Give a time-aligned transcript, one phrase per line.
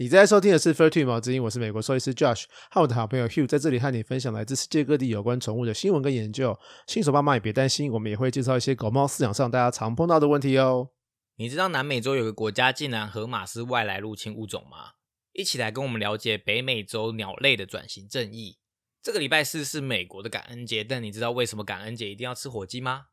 [0.00, 6.56] 你在收听的是《Fur Two 毛之音》，我是美国兽医师 Josh，和我的好朋友 Hugh 在这里和你分享来自世界各地有关宠物的新闻跟研究。
[6.86, 10.90] 新手爸妈也别担心，我们也会介绍一些狗猫饲养上大家常碰到的问题哦。
[11.34, 14.92] 你知道南美洲有个国家竟然河马是外来入侵物种吗？
[15.32, 18.58] 一起来跟我们了解北美洲鸟类的转型正义。
[19.02, 23.06] 这个礼拜四是美国的感恩节，但你知道为什么感恩节一定要吃火鸡吗？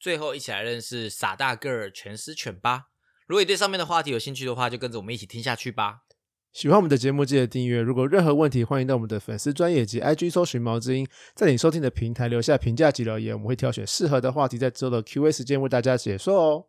[0.00, 2.84] 最后一起来认识傻大个儿全狮犬吧。
[3.26, 6.04] 如果你对上面的话题有兴趣的话，就跟着我们一起听下去吧。
[6.52, 7.80] 喜欢我们的节目，记得订阅。
[7.80, 16.66] 如果任何问题，欢迎到我们的粉丝专业及 IG 搜寻毛之音，在你收听的平台留下评价及留言，我们会挑选适合的话题，在之后的 Q&A 时间为大家解说哦。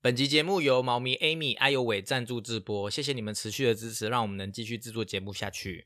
[0.00, 5.84] 本集节目由猫咪 Amy、艾尤伟赞助直播，谢谢你们持续的支持，让我们能继续制作节目下去。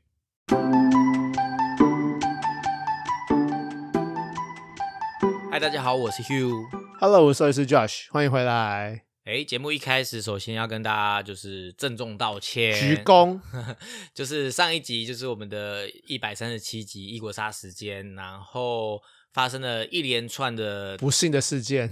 [5.51, 6.65] 嗨，大家好，我是 Hugh。
[7.01, 9.03] Hello，我是兽医师 Josh，欢迎回来。
[9.25, 13.39] 哎，节目一开始，首先要跟大家就是郑重道歉，鞠躬。
[14.13, 21.89] 就是上一集就是我们的一百三十七集异国杀时间，然后发生了一连串的不幸的事件，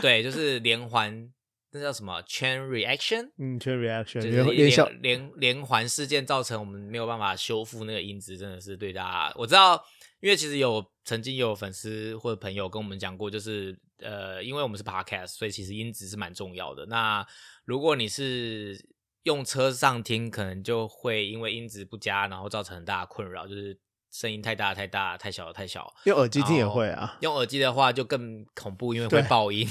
[0.00, 1.30] 对，就是连环，
[1.72, 9.78] 那叫什么？chain reaction，嗯，chain reaction，就是连连小连连连环事件造成我们没有办法修复那个音质，真的是对大家，我知道，
[10.20, 16.86] 因为其实有曾经有粉丝或者朋友跟我们讲过，就是呃，因为我们是 podcast，所以其实音质是蛮重要的。
[16.86, 17.26] 那
[17.64, 18.88] 如果你是
[19.22, 23.78] 用车上听，可能就会因为音质不佳，然后造成很大的困扰，就是
[24.12, 25.90] 声音太大太大，太小太小。
[26.04, 27.16] 用耳机听也会啊。
[27.20, 29.66] 用耳机的话就更恐怖，因为会爆音，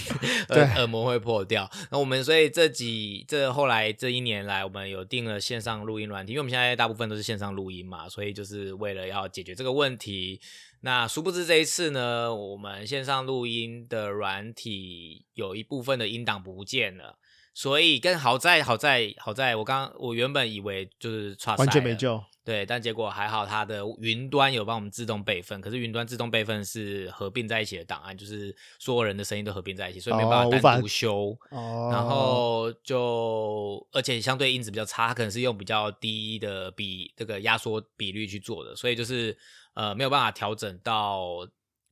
[0.48, 1.70] 对耳 耳膜会破掉。
[1.92, 10.42] 那我们所以这几这后来这一年来，我们有定了线上录音软体，因为我们现在大部分都是线上录音嘛，所以就是为了要解决这个问题。
[10.84, 17.20] 那殊不知这一次呢，我们线上录音的软体有一部分的音档不见了。
[17.54, 22.24] 所以跟好在好在好在我刚我原本以为就是差完全没救。
[22.44, 31.38] 对，但结果还好，它的云端有帮我们自动备份，可是云端自动备份是合并在一起的档案，就是所有人的声音都合并在一起，所以没哦办法单独修。
[31.52, 39.38] 哦，然后就，而且相对音质比较差，它可能是用比较低的比这个压缩比率去做的，所以就是
[39.76, 41.48] 呃没有办法调整到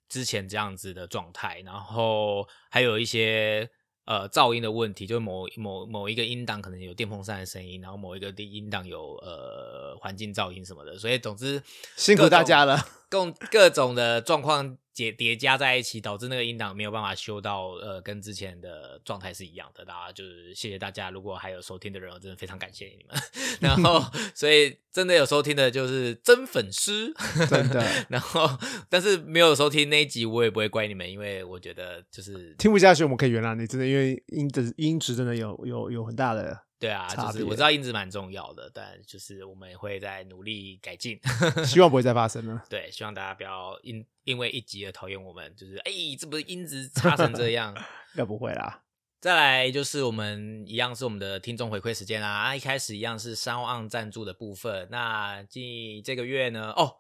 [0.10, 1.62] 之前这样子的状态。
[1.64, 3.70] 然后还有一些
[4.10, 11.62] 呃噪音的问题，就是某某某一个音档可能有电风扇的声音，然后某一个音档有呃环境噪音什么的，所以总之
[11.96, 12.84] 辛苦大家了。
[13.08, 19.86] 各各种的状况叠叠加在一起，导致那个音档没有办法修到呃跟之前的状态是一样的。
[19.86, 23.18] 大家就是谢谢大家，如果还有收听的人，我真的非常感谢你们。
[23.62, 24.04] 然后，
[24.36, 27.14] 所以真的有收听的就是真粉丝，
[27.50, 28.50] 真的 然后，
[28.90, 41.20] 但是没有收听那一集，我也不会怪你们，因为我觉得就是听不下去，我们可以原谅你，真的，因为音质音质真的有有有很大的，对啊，就是我知道音质蛮重要的，但就是我们也会在努力改进。
[41.66, 42.64] 希望不会再发生了。
[42.70, 47.74] 对，希望大家不要因因为一集而讨厌我们，就是哎，这不是音质差成这样。
[48.16, 48.82] 应该不会啦。
[49.20, 54.88] 再来就是我们一样是我们的听众回馈时间啦、啊，一开始一样是三万赞助的部分。
[54.90, 56.96] 那近这个月呢，哦，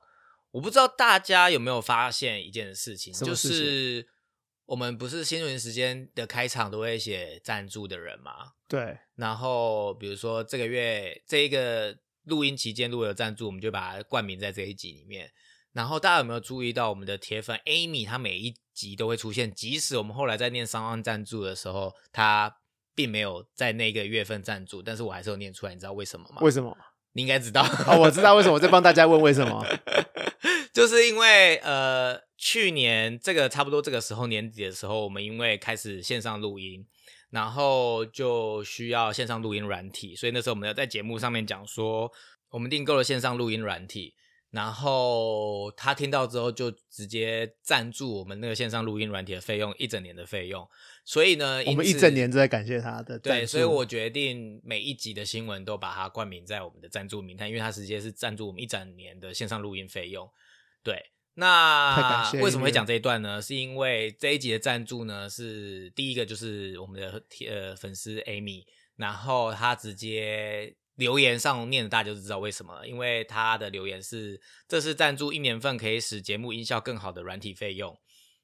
[0.51, 4.05] 我不知道大家有没有发现一件事情，就是
[4.69, 8.51] 我们不是新闻时间的开场都会写赞助的人嘛？
[8.67, 15.31] 对，然后比如说这个月这一个录音期间如果有赞助，我们就把它冠名在这一集里面。
[15.73, 22.57] 然后大家有没有注意到我们的铁粉 Amy，她每一集都会出现，即使我们后来在念商案赞助的时候，她
[22.93, 26.41] 并没有在那个月份赞助，但是我还是有念出来，你知道为什么吗？
[26.41, 26.77] 为什么？
[27.13, 29.65] 你应该知道，哦，我知道为什么，我在帮大家问为什么。
[30.79, 36.85] 就是因为呃，去年这个差不多这个时候年底的时候，我们因为开始线上录音，
[37.31, 42.09] 然后就需要线上录音软体，所以那时候我们要在节目上面讲说，
[42.49, 44.15] 我们订购了线上录音软体，
[44.51, 50.65] 然后他听到之后就直接赞助我们那个线上录音软体的费用，一整年的费用。
[51.03, 60.29] 所以呢，我们一整年都在感谢他的赞对，所以我决定每一集的新闻都把它冠名在我们的赞助名单，因为它直接是赞助我们一整年的线上录音费用。
[60.83, 63.41] 对，那为什么会讲这一段呢？
[63.41, 68.63] 是因为这一集的赞助呢，是第一个就是我们的呃粉丝 Amy，
[68.95, 77.97] 然后他直接留言上念的，大家就知道为什么了，因为他的留言是这是赞助一年份可以使节目音效更好的软体费用。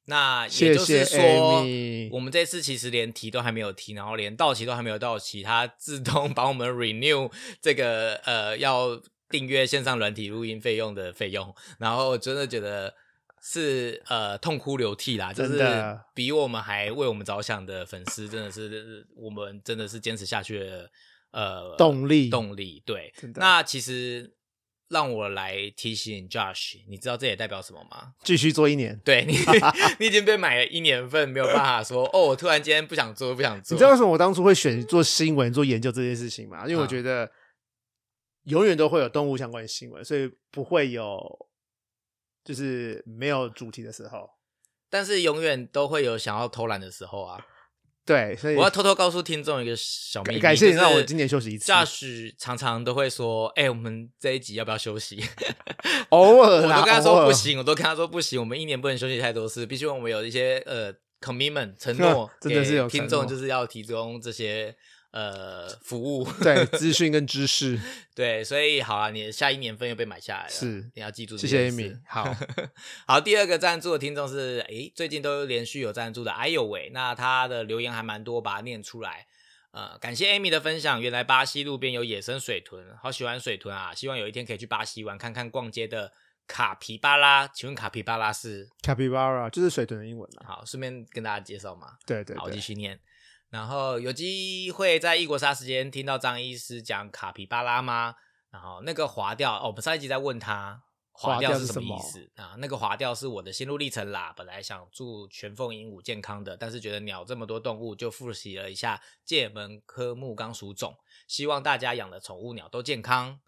[0.08, 1.66] 那也就是说
[2.12, 9.02] 我们这次其实连提都还没有提，然后连到期都还没有到期，他自动 把我们 renew 这个呃要
[9.38, 12.94] 订阅线上软体录音费用的费用，然后真的觉得
[13.42, 20.90] 是呃痛哭流涕啦，就是真的比我们还为我们着想的粉丝，真的是我们真的是坚持下去的
[21.32, 22.82] 呃动力动力。
[22.86, 24.34] 对那其实
[24.88, 28.14] 让我来提醒 Josh，你知道这也代表什么吗？
[28.24, 28.98] 继续做一年。
[29.04, 29.36] 对你，
[30.00, 33.76] 你已经被买了一年份，没有办法说哦，我突然间不想做，不想做。
[33.76, 36.64] 你知道为什么我当初会选做新闻、做研究这件事情吗？
[36.66, 37.30] 因为我啊觉得
[38.46, 41.48] 永远都会有动物相关的新闻，所以不会有
[42.44, 44.30] 就是没有主题的时候。
[44.90, 47.46] 但是永远都会有想要偷懒的时候啊！
[48.06, 55.22] 对，所以我要偷偷告诉听众一个小秘密，感谢你就是让我今年休息一次 Josh 常常都会说：“哎、我们这一集要不要休息？”
[56.10, 64.74] 偶尔我都跟他说不行，我都跟他说不行，我们一年不能休息太多次，必须我们有一些呃 commitment 承诺， 真的是有听众就是要提供这些
[65.16, 66.28] 呃服务。
[66.44, 67.80] 对资讯跟知识。
[68.14, 71.72] 对，所以好啊，你的下一年份又被买下来了，是你要记住这谢谢。
[71.72, 72.36] Amy，好，
[73.08, 79.26] 好，第二个赞助的听众是，诶，最近都连续有赞助的，哎呦喂，那他的留言还蛮多，把它念出来。
[79.72, 81.02] 呃，感谢 Amy 的分享。
[81.02, 83.94] 原来巴西路边有野生水豚，好喜欢水豚啊！
[83.94, 86.14] 希望有一天可以去巴西玩，看看逛街的
[86.48, 87.46] 卡皮巴拉。
[87.50, 90.46] 请问卡皮巴拉是？capybara 就是水豚的英文啦。
[90.48, 91.88] 好，顺便跟大家介绍嘛。
[91.88, 92.98] 好，继对好，继，续念。
[93.56, 98.14] 然后有机会在异国杀时间听到张医师讲卡皮巴拉吗？
[98.52, 102.56] 然后那个划掉哦，我们上一集在问他划掉是什么意思啊？
[102.58, 104.34] 那个划掉是我的心路历程啦。
[104.36, 113.40] 本来想祝全凤鹦鹉健康的，但是觉得鸟这么多动物，就复习了一下界门科目纲属种，希望大家养的宠物鸟都健康。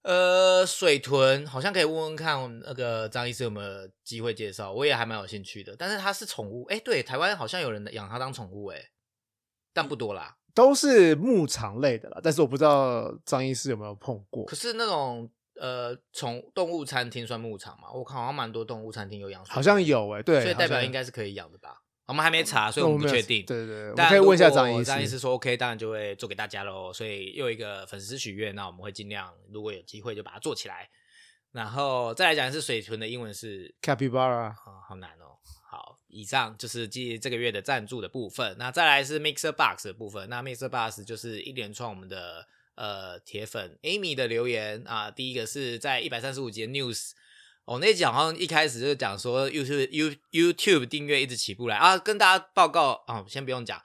[0.00, 4.72] 呃，水豚好像可以问问看，那个张医师有没有机会介绍？
[4.72, 5.76] 我也还蛮有兴趣的。
[5.76, 8.82] 但是它是宠物，哎，对，台湾好像有人养它当宠物，哎，
[9.72, 10.36] 但不多啦。
[10.54, 14.54] 都是牧场类的啦，但是我不知道张医师有没有碰过可。
[14.54, 15.30] 是那种
[15.60, 17.90] 呃，宠动物餐厅算牧场嘛？
[17.92, 21.82] 我看好像蛮多动物餐厅有养好像有哎、对，所以代表应该是可以养的吧？
[22.06, 23.46] 我们还没查，所以我们不确定。
[23.46, 24.84] 对对对，我可以问一下张医师。
[24.84, 26.92] 张医师说 OK，当然就会做给大家喽。
[26.92, 30.90] 所以又一个粉丝许愿，那我们会尽量，如果有机会就把它做起来。
[31.52, 35.38] 然后再来讲的是水豚的英文是 capybara 啊、好难哦。
[35.70, 38.54] 好，以上就是继这个月的赞助的部分。
[38.58, 40.28] 那再来是 Mixer Box 的部分。
[40.28, 45.10] 那 Mixer Box 就是一连串我们的呃铁粉 Amy 的留言啊。
[45.10, 47.12] 第一个是在一百三十五集 News。
[47.64, 53.80] 哦，那集好像一开始就讲说 YouTube You YouTube 订阅一直起不来啊，跟大家报告啊、先不用讲，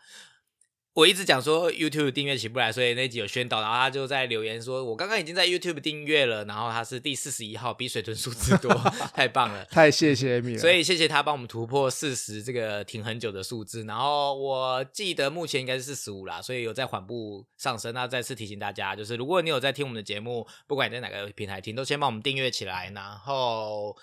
[0.98, 8.74] 我一直讲说 YouTube 订阅起不来，所以那集有宣导，然后他就在留言说，我刚刚已经在 YouTube 订阅了，然后他是第四十一号，比水豚数字多，
[9.14, 9.64] 太棒了。
[9.66, 10.58] 太谢谢 Amy 了。
[10.58, 17.94] 所以谢谢他帮我们突破四十这个停很久的数字，然后我记得目前应该是四十五啦，所以有在缓步上升。
[17.94, 23.96] 那再次提醒大家，就是如果你有在听我们的节目，不管你在哪个平台听，都先帮我们订阅起来，然后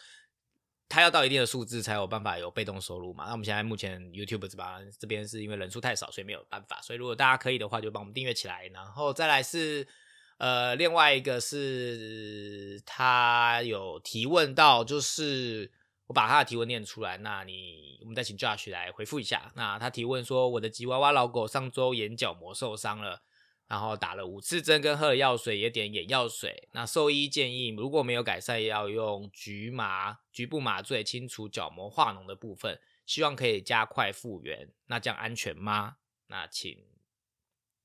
[0.95, 3.25] 它要到一定的数字才有办法有被动收入嘛。
[3.25, 6.81] 那我们现在目前 YouTube 这边这边是因为人数太少，所以没有办法。
[6.81, 9.89] 所以如果大家可以的话，就帮我们订阅起来，然后再来是。
[10.37, 15.71] 呃，另外一个是他有提问到，就是
[16.09, 19.53] 我把他的提问念出来，那你我们再请 Josh 来回复一下。
[19.55, 23.23] 那他提问说，我的吉娃娃老狗上周眼角膜受伤了，
[23.67, 26.69] 然后打了五次针，跟喝了药水，也点眼药水。
[26.73, 34.69] 那兽医建议，如果没有改善，要用局麻局部麻醉清除角膜化脓的部分，希望可以加快复原。
[34.87, 35.97] 那这样安全吗？
[36.29, 36.77] 那请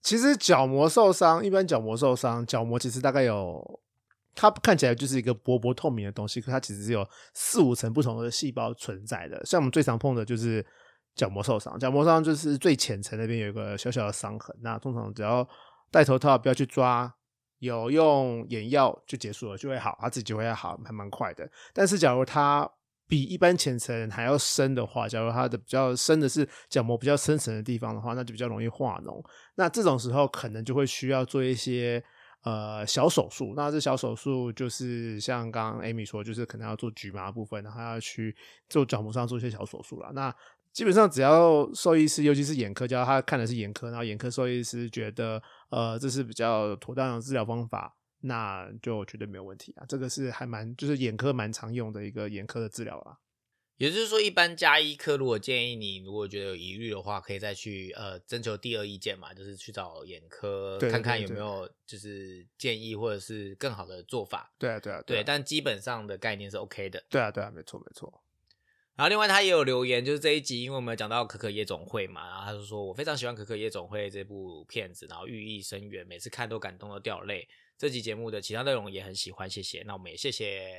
[0.01, 3.81] 其实角膜受伤，一般角膜受伤，角膜其实大概有，
[4.33, 9.45] 它看起来就是一个薄薄透明的东西，可它其实是有四五层不同的细胞存在的。
[9.45, 10.65] 像我们最常碰的就是
[11.15, 15.47] 角膜受伤，角膜受伤就是最浅层那边有一个小小的伤痕，那通常只要
[15.91, 17.13] 戴头套，不要去抓，
[17.59, 21.49] 有用眼药就结束了，就会好，它自己就会好，还蛮快的。
[21.73, 22.69] 但是假如它
[23.07, 29.19] 比一般浅层还要深的话，假如它的比较深的是角膜比较深层的地方的话，那就比较容易化脓。
[29.55, 32.03] 那这种时候可能就会需要做一些
[32.43, 33.53] 呃小手术。
[33.55, 38.35] 那这小手术就是像刚刚 Amy 说，就是可能要做局麻部分，然后要去
[38.69, 40.11] 做角膜上做一些小手术啦。
[40.13, 40.33] 那
[40.71, 49.85] 基本上只要兽医师，尤其是眼科，只要他看的是眼科，然后眼科兽医师觉得呃这是比较妥当的治疗方法，那就绝对没有问题啊。
[49.89, 53.17] 这个是还蛮就是眼科蛮常用的一个眼科的治疗啊。
[53.77, 64.53] 也就是说，一般加医科如果建议你，如果觉得有疑虑的话，可以再去呃征求第二意见嘛，就是去找眼科看看有没有就是建议或者是更好的做法。
[64.59, 67.01] 对啊，对啊，对，啊但基本上的概念是 OK 的。
[67.09, 68.21] 对啊，对啊，没错，没错。
[68.99, 77.47] 然后另外他也有留言，就是这一集，因为我们讲到《可可夜总会》嘛，然后他就说我非常喜欢《可可夜总会》这部片子，然后寓意深远，每次看都感动的掉泪。
[77.77, 79.81] 这集节目的其他内容也很喜欢，谢谢。
[79.85, 80.69] 那我们也谢谢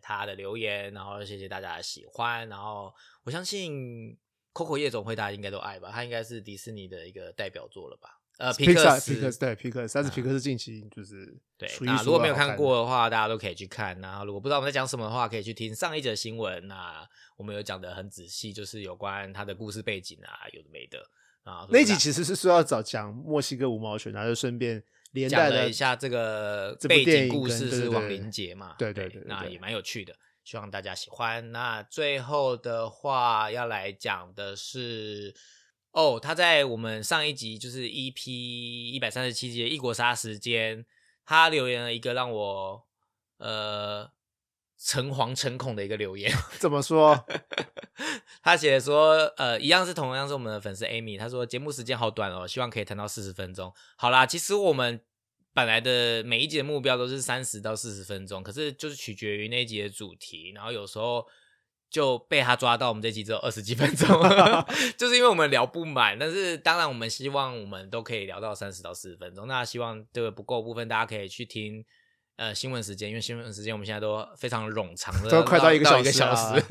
[0.00, 2.90] 他的留言，然后谢谢大家的喜欢，然后
[3.22, 3.74] 我相信
[4.54, 8.17] 《Coco 夜总会》大家应该都爱吧，它应该是迪士尼的一个代表作了吧？
[8.38, 14.00] 呃，皮皮克斯，皮克斯对皮克斯，但是皮克斯近期就是对，那如果没有看看过的话，大家都可以去看。
[14.00, 16.68] 然后如果不知道我们在讲什么的话，可以去听上一则新闻。
[16.68, 17.04] 那
[17.36, 21.00] 我们有讲的很仔细，就是有关他的故事背景啊，有的没的
[21.42, 21.66] 啊。
[21.68, 24.80] 那一集其实是说要找讲墨西哥五毛犬，然后就顺便
[25.10, 30.14] 连带了一下这个背景故事是王林杰嘛，对对对那也蛮有趣的，
[30.44, 31.50] 希望大家喜欢。
[31.50, 35.34] 那最后的话要来讲的是。
[35.92, 40.84] 哦，他在我们上一集就是 EP 一百三十七集的异国杀时间，
[41.24, 42.86] 他留言了一个让我
[43.38, 44.10] 呃
[44.78, 46.32] 诚惶诚恐的一个留言。
[46.60, 47.26] 怎么说？
[48.42, 53.72] 他写说，呃，一样是同样是我们的粉丝 Amy，他说节目时间好短哦，希望可以谈到四十分钟。
[53.96, 55.00] 好啦，其实我们
[55.52, 61.26] 本来的每一集的目标都是三十到四十分钟，可是就是取决于那一集的主题，然后有时候
[61.90, 64.08] 就被他抓到我们这集只有二十几分钟，
[64.96, 66.18] 就是因为我们聊不满。
[66.18, 69.46] 但是当然，我们希望我们都可以聊到三十到四十分钟。
[69.46, 71.84] 那希望这个不够部分，大家可以去听。
[72.36, 76.62] 呃，新闻时间，因为新闻时间我们现在都非常冗长的，都快到一个小一个小时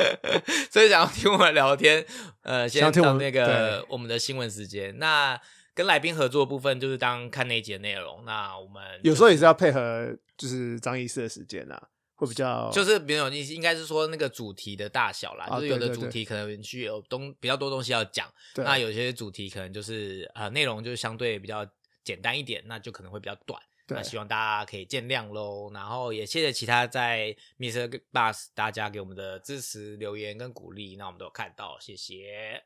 [0.72, 2.02] 所以想要听我们聊天，
[2.40, 4.98] 呃，先到那个对我们的新闻时间。
[4.98, 5.38] 那
[5.74, 8.24] 跟来宾合作的部分，就是当看那一节内容。
[8.24, 11.88] 那我们有时候也是要配合，就是张医师的时间啊，
[12.24, 21.68] 会比较就是没有，你应该是说那个主题的大小啦，啊就是有的主题可能需有东比较多东西要讲，对那有些主题可能就是呃内容就相对比较
[22.04, 23.60] 简单一点，那就可能会比较短。
[23.88, 25.70] 那希望大家可以见谅喽。
[25.74, 28.00] 然后也谢谢其他在 Mr.
[28.10, 32.62] Bus 大家给我们的支持、留言跟鼓励，那我们都有看到，谢谢。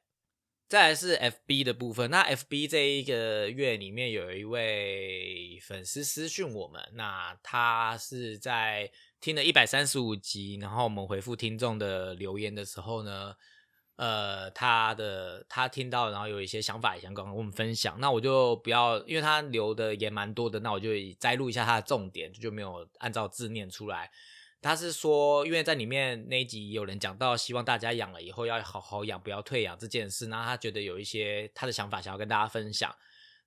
[0.68, 13.34] 再来是 FB 的部分，那 FB 这一个月里面有一位粉丝私讯我们，那他是在听了一百三十五集，然后我们回复听众的留言的时候呢，
[13.96, 24.10] 呃，他的他听到，然后有一些想法也想跟我们分享，那我就不要，因为他留的也蛮多的，那我就摘录一下他的重点，就没有按照字念出来。
[24.62, 32.92] 他是说，因为在里面那一集有人讲到，希望大家养了以后要好好养，不要退养这件事，那他觉得有一些他的想法想要跟大家分享，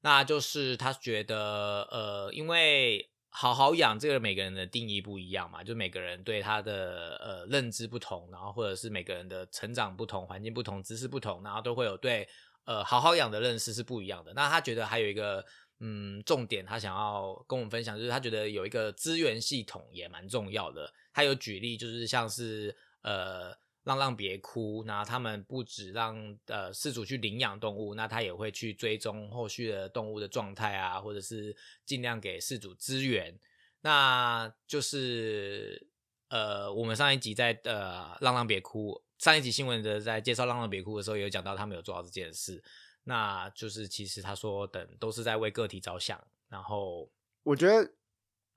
[0.02, 12.27] 那就是他觉得，呃，因为好好养这个每个人的定义不一样嘛，就每个人对他的呃认知不同，然后或者是每个人的成长不同、环境不同、知识不同，然后都会有对
[12.65, 14.34] 呃好好养的认识是不一样的。
[14.34, 15.46] 那他觉得还有一个
[15.79, 20.93] 嗯重点，他想要跟我们分享，就是他觉得有一个资源系统也蛮重要的。
[21.13, 23.58] 他有举例，就是像是呃。
[23.89, 26.15] 浪浪别哭，那他们不止让
[26.46, 31.55] 呃饲主去领养动物，那他也会去追踪后续的动物的状态啊，或者是
[31.86, 33.36] 尽量给饲主资源。
[33.81, 35.88] 那就是
[36.27, 42.63] 呃，我们上一集在呃浪浪别哭上一集新闻的在介绍浪浪别哭的时候，有讲到他们有做到这件事。
[43.05, 47.10] 那就是其实他说等都是在为个体着想，然后
[47.41, 47.91] 我觉得，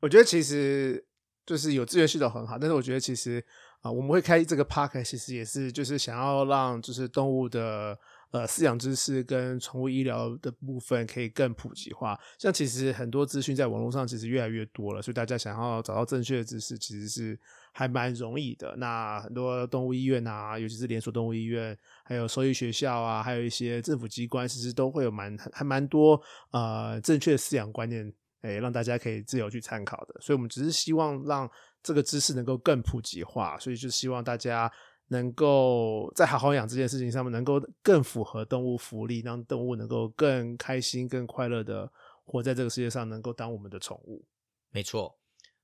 [0.00, 1.06] 我觉得其实
[1.46, 3.42] 就是有资源系统很好，但是我觉得其实
[3.82, 7.98] 啊、我们会开这个 park，其实也是就是想要让就是动物的
[8.30, 12.16] 呃饲养知识跟宠物医疗的部分可以更普及化。
[12.38, 17.36] 像其实很多资讯在网络上其实越来越多了，所以大家想要找到正确的知识，其实是
[17.72, 18.76] 还蛮容易的。
[18.76, 26.22] 那很多动物医院啊，尤其是连锁动物医院，还有兽医学校啊，还有一些政府机关，其实都会有蛮还蛮多
[26.52, 28.14] 呃正确的饲养观念。
[28.42, 31.48] 诶，让大家可以自由去参考的，所以我们只是希望让
[31.82, 34.70] 这个知识能够更普及化，所以就希望大家
[35.08, 41.90] 能够在好好养这件事情上面，能够更符合动物福利，让动物能够更开心、更快乐的
[42.24, 44.24] 活在这个世界上，能够当我们的宠物。
[44.70, 45.18] 没错。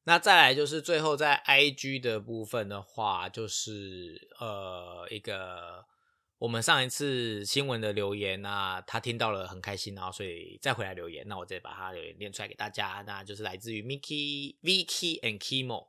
[0.05, 5.85] 那再来就是最后在 IG 的部分的话，就是呃一个
[6.39, 13.05] 我们上一次新闻的留言啊他听到了很开心，然后所以再回来留言，那我再把他留言念出来给大家。
[13.07, 15.89] 那就是来自于 Mickey、Vicky and Kimo，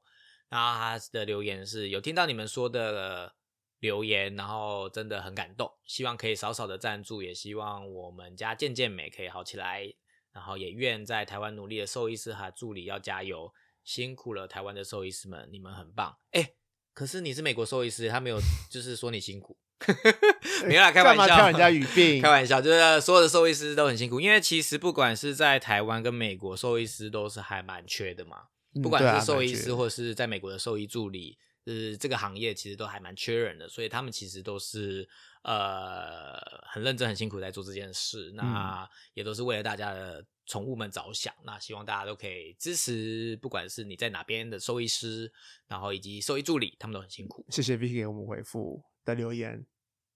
[0.50, 3.36] 然后他的留言是有听到你们说的
[3.80, 9.94] 留言，然后真的很感动，希望可以少少的赞助，也希望我们家健健美可以好起来，
[10.34, 13.54] 然后也愿在台湾努力的兽医师和助理要加油，
[13.84, 16.18] 辛苦了台湾的兽医师们，你们很棒。
[16.32, 16.54] 哎，
[16.94, 18.40] 可是你是美国兽医师，他没有
[18.70, 19.58] 就是说你辛苦。
[20.66, 22.22] 没有啦，开玩笑，人家语病？
[22.22, 28.48] 开玩笑，就是所有的兽医师都很辛苦，因为其实不管是在台湾跟美国，兽医师都是还蛮缺的嘛。
[28.76, 35.08] 嗯不管是兽医师或是在美国的兽医助理，就是这个行业其实都还蛮缺人的，所以他们其实都是
[35.44, 38.32] 呃很认真、很辛苦在做这件事。
[38.36, 41.34] 那也都是为了大家的宠物们着想。
[41.44, 45.32] 那希望大家都可以支持，不管是你在哪边的兽医师，
[45.68, 47.46] 然后以及兽医助理，他们都很辛苦。
[47.50, 49.66] 谢谢 Vicky 给我们回复的留言。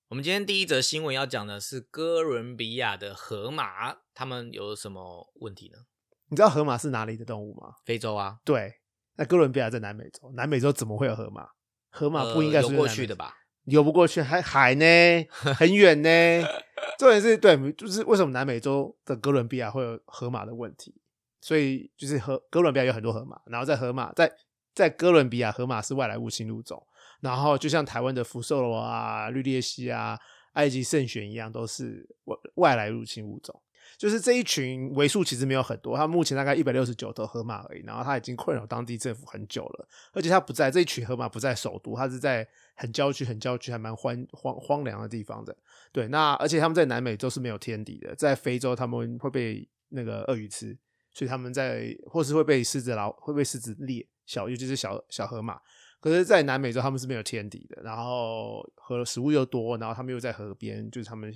[0.09, 5.85] 我们今天第一则新闻要讲的是哥伦比亚的河马，他们有什么问题呢？
[6.33, 7.75] 你知道河马是哪里的动物吗？
[7.85, 8.73] 非洲啊，对，
[9.17, 11.47] 那哥伦比亚在南美洲，南美洲怎么会有河马？
[11.91, 12.95] 河马不应该呃游过是南美洲？
[12.95, 13.35] 去的吧？
[13.65, 14.85] 游不过去，还海呢，
[15.29, 16.09] 很远呢。
[16.97, 20.99] 重点是对，就是为什么南美洲的哥伦比亚会有河马的问题？
[21.39, 24.33] 所以就是河哥伦比亚有很多河马，然后在河马在
[24.73, 26.83] 在哥伦比亚河马是外来物侵入种，
[27.21, 30.17] 然后就像台湾的福寿螺啊、绿鬣蜥啊、
[30.53, 33.61] 埃及圣选一样，都是外外来入侵物种。
[34.03, 42.45] 就是这一群为数其实没有很多，它目前大概一百六十九头河马而已，然后它已经困扰当地政府很久了，而且它不在这一群河马不在首都，它是在
[42.75, 45.55] 很郊区、很郊区还蛮荒荒荒凉的地方的。
[45.93, 50.77] 对，那而且他们在南美洲是没有天敌的，在非洲他们会被那个鳄鱼吃，
[51.13, 55.57] 所以他们在或是会被狮子老会被狮子猎小，尤其是小小河马。
[56.01, 61.33] 可是，在南美洲他们是没有天敌的，然后河食物又多，然后他们又在河边，就是他们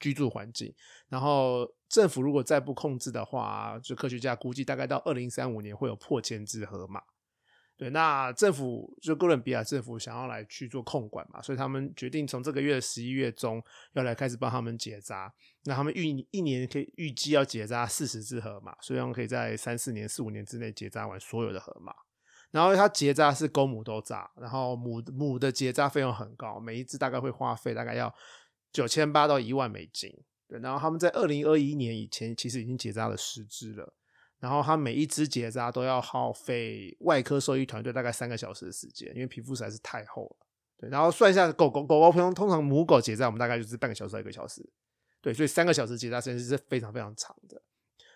[0.00, 0.74] 居住环境。
[1.08, 7.00] 然后政府如果再不控制的话，就科学家估计大概到二零三五年会有破千只河马。
[7.76, 13.62] 对，那政府就哥伦比亚政府想要来去做控管嘛，所以他们决定从这个月十一月中
[13.94, 15.32] 要来开始帮他们结扎。
[15.64, 21.94] 那他们预一年可以预计要结扎四十只河马，所以他们可以在三四年、四五年之内结扎完所有的河马。
[22.50, 28.12] 然后它结扎是公母都扎，然后母母的结扎费用很高，每一只大概会花费大概要
[28.72, 30.12] 九千八到一万美金。
[30.48, 33.94] 对，然后他们在二零二一年以前其实已经结扎了十只了。
[34.38, 40.46] 然后他每一只结扎都要耗费外科兽医团队大概三个小时的时间，因为皮肤实在是太厚了。
[40.78, 44.66] 对，然后算一下狗狗狗狗通通常母狗结扎我们大概就是半个小时到一个小时，
[45.20, 47.62] 对，所以三个小时结扎时间是非常非常长的。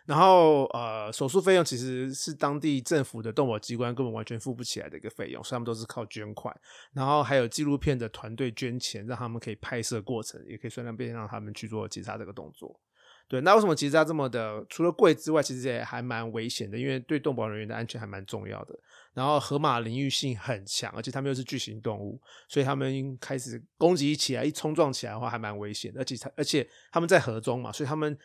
[0.07, 6.55] 然后呃，手术费用其实是当地政府的动保机关根本完全付不起来的一个费用，所以他们都是靠捐款，
[6.93, 12.79] 然后还有纪录片的团队捐钱，让他们可以拍摄过程，也可以顺便让他们去做结扎这个动作。
[13.27, 14.63] 对，那为什么结扎这么的？
[14.69, 18.79] 除了贵之外，其实也还蛮危险的，因为对动保人员的安全还蛮重要的。
[19.15, 25.91] 然后河马领域性很强，而且他们又是巨型动物，所以他们开始攻击起来，一冲撞起来的话还蛮危险。
[25.97, 28.17] 而且他，而且他们在河中嘛，所以他们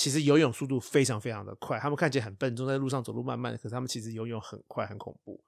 [0.00, 1.78] 其实游泳速度非常非常的快。
[1.78, 5.38] 他们看起来很笨重，在路上走路慢慢的，可是他们其实游泳很快，很恐怖。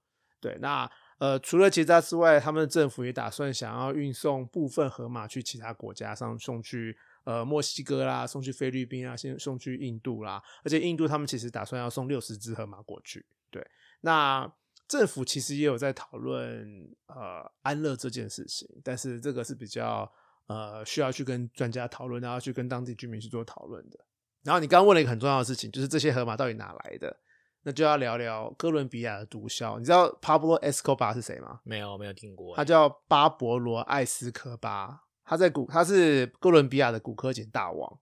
[0.43, 6.95] 对，那呃，除了结扎之外，他们政府也打算想要运送部分河马去其他国家上送去。
[7.25, 13.25] 呃，墨西哥啦，送去菲律宾啊，先送去印度啦，而且印度他们其实打算要送六十只河马过去。
[13.49, 13.65] 对，
[14.01, 14.53] 那
[14.89, 20.13] 政府其实也有在讨论呃安乐这件事情，但是这个是比较
[20.49, 24.05] 呃需要去跟专家讨论，然后去跟当地居民去做讨论的。
[24.43, 27.17] 然后你刚刚问了一个很重要的事情，就是这些河马到底哪来的？
[27.65, 29.79] 那就要聊聊哥伦比亚的毒枭。
[29.79, 31.61] 你知道 Pablo Escobar 是谁吗？
[31.63, 35.03] 没有没有听过欸，他叫巴勃罗·艾斯科巴。
[35.25, 38.01] 他在古他是哥伦比亚的古柯碱大王，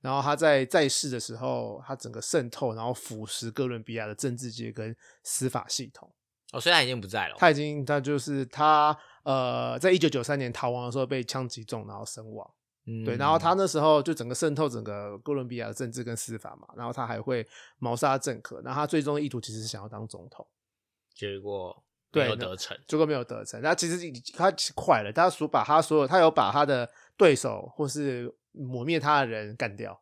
[0.00, 6.08] 然后他在在世的时候，他整个渗透，然后腐蚀哥伦比亚的政治界跟司法系统。
[6.52, 7.34] 哦，所以他已经不在了。
[7.36, 12.48] 他已经他就是他呃，在一九九三年逃亡的时候被枪击中，然后身亡。
[12.84, 17.46] 嗯对，然后他那时候就整个渗透整个哥伦比亚的政治跟司法嘛，然后他还会
[17.78, 20.46] 谋杀政客，然后他最终意图其实是想要当总统。
[21.14, 22.76] 结果对没有得逞。
[22.88, 23.60] 结果没有得逞。
[23.62, 23.98] 那其实
[24.34, 30.00] 他快了，他所把他所有，他有把他的对手或是抹灭他的人干掉。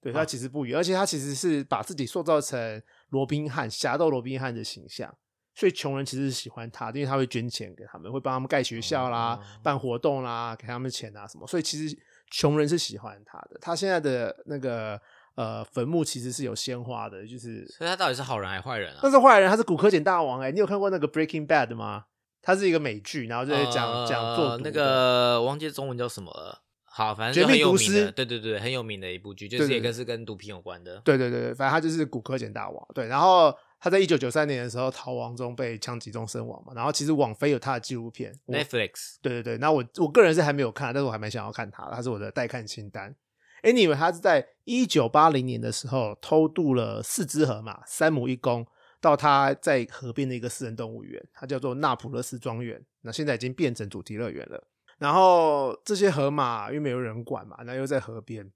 [0.00, 5.14] 对他啊其实不远，而且他其实是把自己塑造成罗宾汉侠盗罗宾汉的形象，
[5.54, 11.96] 所以穷人其实是喜欢他的，因为他会捐钱给他们，会帮他们盖学校啦、哦办活动啦，给他们钱啊什么，所以其实
[12.30, 13.58] 穷人是喜欢他的。
[13.60, 15.00] 他现在的那个
[15.34, 19.00] 呃坟墓其实是有鲜花的，就是所以他到底是好人还是坏人啊？
[19.02, 22.04] 但是坏人他是骨科碱大王哎、你有看过那个《Breaking Bad》吗？
[22.42, 26.62] 他是一个美剧，然后就在讲讲、做那个忘记中文叫什么了。
[26.84, 31.00] 好，反正就很有名的，师对对对，很有名的一部剧，就是也跟是跟毒品有关的。
[31.04, 32.88] 对对对对，反正他就是骨科碱大王。
[32.94, 36.72] 对，然后他在一九九三年的时候逃亡中被枪击中身亡嘛。
[36.74, 43.16] 然后其实网飞有他的纪录片，Netflix 对对对，那我我个人是还没有看，但是我还蛮想要看他的，他是我的待看清单。
[43.62, 48.66] Anyway，他是在一九八零年的时候偷渡了四只河马，三母一公，
[49.00, 52.82] 到他在河边的一个私人动物园，它叫做纳普勒斯庄园。
[53.02, 54.66] 那现在已经变成主题乐园了。
[54.98, 58.50] 然后这些河马因为没有人管嘛，那又在河边，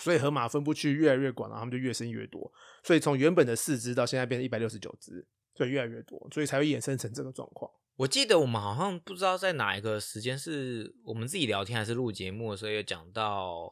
[0.00, 2.52] 所以河马分布区越来越广，然后他们就越生越多。
[2.82, 7.70] 所以从原本的四只到现在变成一百六十九只，所以越来越多，所以才会衍生成这个状况。
[7.96, 13.70] 我记得我们好像不知道在哪一个时间是我们自己聊天还是录节目的时候有讲到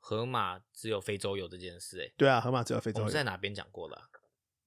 [0.00, 3.14] 河马只有非洲有这件事、欸，对啊，河马只有非洲有我们。
[3.14, 4.02] 在哪边讲过的啊、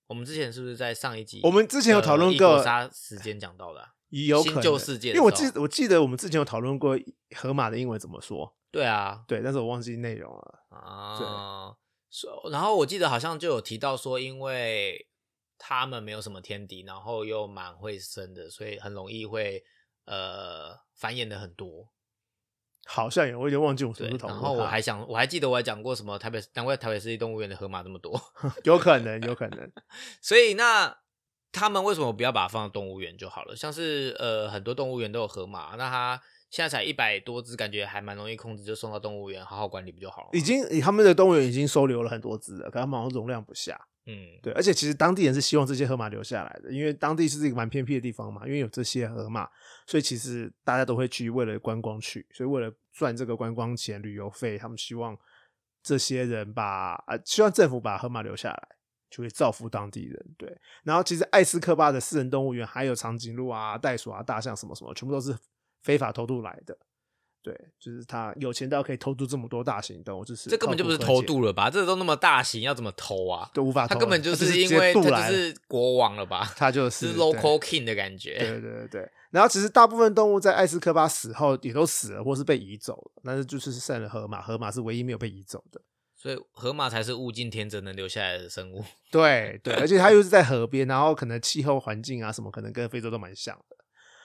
[0.08, 6.98] 我们之前是不是在上一集我们之前有讨论过杀时间讲到的啊、有可能旧世界因为我记我记得我们之前有讨论过
[7.36, 10.66] 河马的英文怎么说，对啊，对，但是我忘记内容了。
[10.70, 11.76] 啊
[12.52, 15.08] 然后我记得好像就有提到说，因为
[15.60, 19.64] 他们没有什么天敌，然后又蛮会生的，所以很容易会
[20.06, 21.90] 呃繁衍的很多。
[22.86, 24.42] 好像有，我有点忘记我们什么对时候，讨论。
[24.42, 28.20] 然后我还想，我还记得我还讲过什么台北，难怪台北市立动物园的河马这么多。
[28.66, 29.72] 有可能， 有可能。
[30.22, 30.98] 所以那
[31.52, 33.56] 他们为什么不要把它放到动物园就好了？
[33.56, 36.22] 像是呃很多动物园都有河马，那它
[36.54, 40.30] 现在才一百多只，感觉还蛮容易控制，就送到动物园好好管理不就好了？
[40.34, 43.88] 已经他们的动物园已经收留了很多只了，可他们好像容量不下。
[44.06, 49.50] 嗯，对，而且其实当地人是希望这些河马留下来的，因为当地是一个蛮偏僻的地方嘛，因为有这些河马，
[49.88, 55.18] 所以其实大家都会去为了观光去，所以为了赚这个观光钱、旅游费，他们希望
[55.82, 58.68] 这些人把啊，希望政府把河马留下来，
[59.10, 60.26] 就会造福当地人。
[60.38, 65.36] 对，然后其实艾斯科巴的私人动物园还有长颈鹿啊、袋鼠啊、大象什么什么，全部都是
[65.84, 66.76] 非法偷渡来的。
[67.44, 71.70] 对，就是他有钱到可以偷渡这么多大型动物，就是这根本就不是偷渡了吧？
[71.70, 73.52] 这都那么大型，要怎么偷啊？
[73.54, 76.50] 都无法偷，他根本就是因为他就是国王了吧？
[76.56, 78.40] 他就是是 local king 的感觉。
[78.40, 79.12] 对对对对。
[79.32, 85.82] 然后其实大部分动物在艾斯科巴死后也都死了，或是被移走了，但是就是剩了河马，河马是唯一没有被移走的。
[86.16, 88.82] 所以河马才是物竞天择能留下来的生物。
[89.12, 93.76] 对对，而且它又是在河边，然后可能气候环境啊什么，可能跟非洲都蛮像的。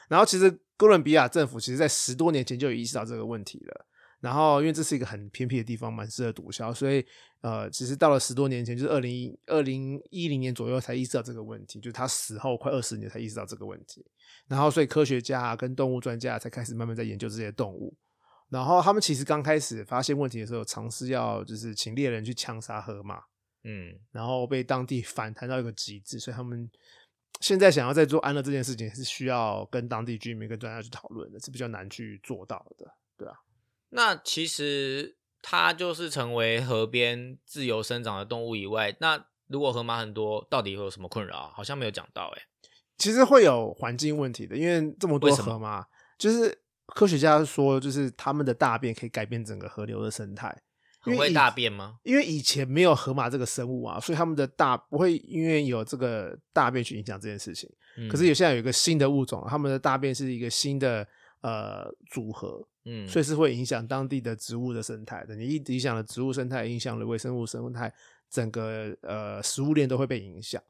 [0.08, 3.86] 然后其实哥伦比亚政府其实在十多年前就有意识到这个问题了。
[4.20, 7.04] 然后因为这是一个很偏僻的地方，蛮适合毒枭，所以
[7.40, 14.04] 呃，其实到了十多年前，就是二零二零一零年左右才意识到这个问题，就是他死后快二十年才意识到这个问题。
[14.48, 17.96] 然后所以科学家啊跟动物专家才开始慢慢在研究这些动物。
[18.48, 23.20] 然后他们其实刚开始发现问题的时候，尝试要就是请猎人去枪杀河马，
[23.62, 26.68] 嗯，然后被当地反弹到一个极致，所以他们
[27.40, 33.34] 现在想要再做安乐这件事情，是需要跟当地居民跟专家去讨论的，是比较难去做到的，对啊。
[33.90, 41.52] 那其实它就是成为河边自由生长的动物以外，那如果河马很多，到底会有什么困扰啊？
[41.54, 42.42] 好像没有讲到诶、
[42.98, 45.86] 其实会有环境问题的，因为这么多河马，
[46.18, 50.54] 就是科学家说，就是他们的大便可以改变整个河流的生态。
[51.00, 51.98] 会大便吗？
[52.02, 57.70] 因为以前没有河马这个生物啊，所以他们的大不会因为有这个大便去影响这件事情。
[57.96, 61.06] 嗯可是有现在有一个新的物种，他们的大便是一个新的
[61.40, 65.34] 呃组合，嗯，所以是会影响当地的植物的生态的。
[65.34, 67.92] 你一影响了植物生态，影响了微生物生态，
[68.30, 70.62] 整个呃食物链都会被影响。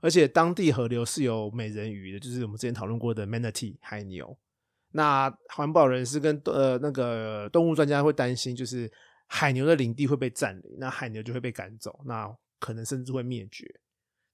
[0.00, 4.36] 而且当地河流是有美人鱼的，就是我们之前讨论过的 manatee 海牛。
[4.90, 8.90] 那环保人士跟呃那个动物专家会担心，就是
[9.26, 13.80] 海牛的领地会被占领，那海牛就会被赶走，那可能甚至会灭绝。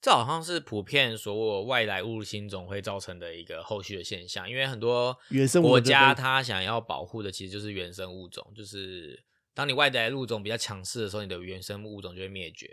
[0.03, 9.23] 这好像是普遍所有外来入侵种会造成的一个后续的现象，因为很多原生物国家它想要保护的其实就是原生物种，就是
[9.53, 12.67] 当你外来物种比较强势的时候，你的原生物种就会灭绝，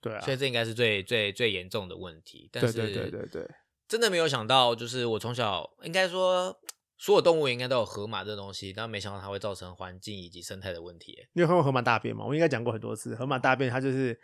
[0.00, 2.48] 对啊，所以这应该是最最最严重的问题。
[2.52, 3.50] 但是对对对对对，
[3.88, 6.56] 真的没有想到，就是我从小应该说
[7.00, 11.26] 所有动物园应该都有河马这东西，但没想到它会造成环境以及生态的问题耶。
[11.32, 12.26] 你有看过河马大便吗？
[12.26, 14.20] 我应该讲过很多次，河马大便它就是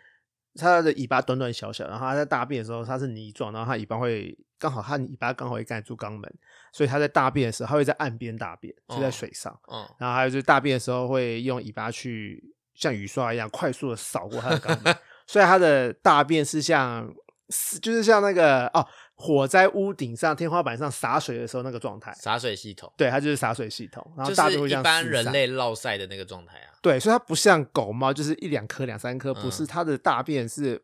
[0.53, 6.31] 它的尾巴短短小小，然后它在大便的时候它是泥状，然后它尾巴会刚好它尾巴刚好会盖住肛门，
[6.71, 9.59] 所以它在大便的时候它会在岸边大便，就在哦水上。
[9.71, 17.11] 嗯，然后还有就是大便的时候会用尾巴去像雨刷一样快速的扫过它的肛门， 所以它的大便是像
[17.49, 22.13] 是就是像那个哦火在屋顶上天花板上洒水的时候那个状态。
[22.13, 26.71] 洒水系统对，它就是洒水系统，然后就大便会这样四散般人类落晒的那个状态啊。
[26.81, 30.83] 对，所以它不像狗猫，就是一两颗、两三颗，不是嗯它的大便是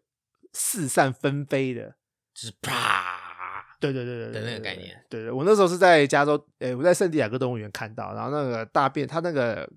[0.52, 1.96] 四散纷飞的。
[2.34, 9.70] 就是啪，对对对对的对那个概念对对，我那时候是在加州，诶，我在圣地亚哥动物园看到，然后那个大便，它那个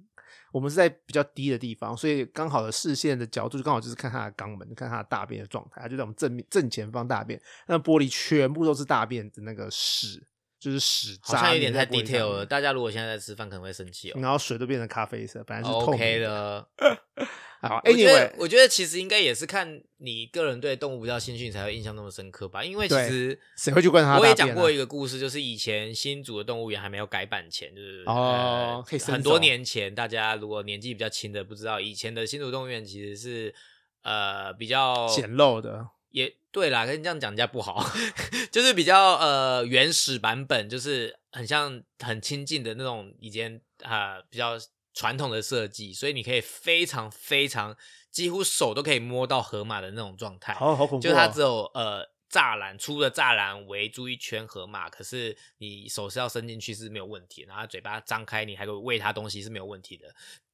[0.52, 10.26] 我们是在比较低的地方，所以刚好的视线的角度就刚好就是看他的肛门，看他的大便的状态，他就在我们正面正前方大便，那玻璃全部都是大便的那个屎，
[10.66, 12.44] 就是屎渣，好像有点太 detail 了。
[12.44, 14.18] 大家如果现在在吃饭，可能会生气哦。
[14.20, 16.68] 然后水都变成咖啡色，本来是透明 OK 的，
[17.62, 22.64] 好我觉得，Anyway，我觉得其实应该也是看你个人对动物比较兴趣，你才会印象那么深刻吧。
[22.64, 33.54] 因为其对实谁会去观察它我也讲过一个故事，就是以前新竹的动物园还没有改版前，就是哦很多年前，大家如果年纪比较轻的不知道，以前的新竹动物园其实是
[34.02, 37.84] 呃比较简陋的，也对啦，跟你这样讲人家不好，
[38.50, 44.54] 就是比较呃原始版本，就是很像很亲近的那种以前啊、呃比较
[44.94, 47.76] 传统的设计，所以你可以非常非常
[48.10, 52.02] 几乎手都可以摸到河马的那种状态，好好恐怖、哦，就是它只有呃
[52.32, 60.06] 栅栏粗的栅栏围住一圈河马，可是你手是要伸进去是没有问题，然后嘴巴张开，你还可以喂它东西是没有问题的。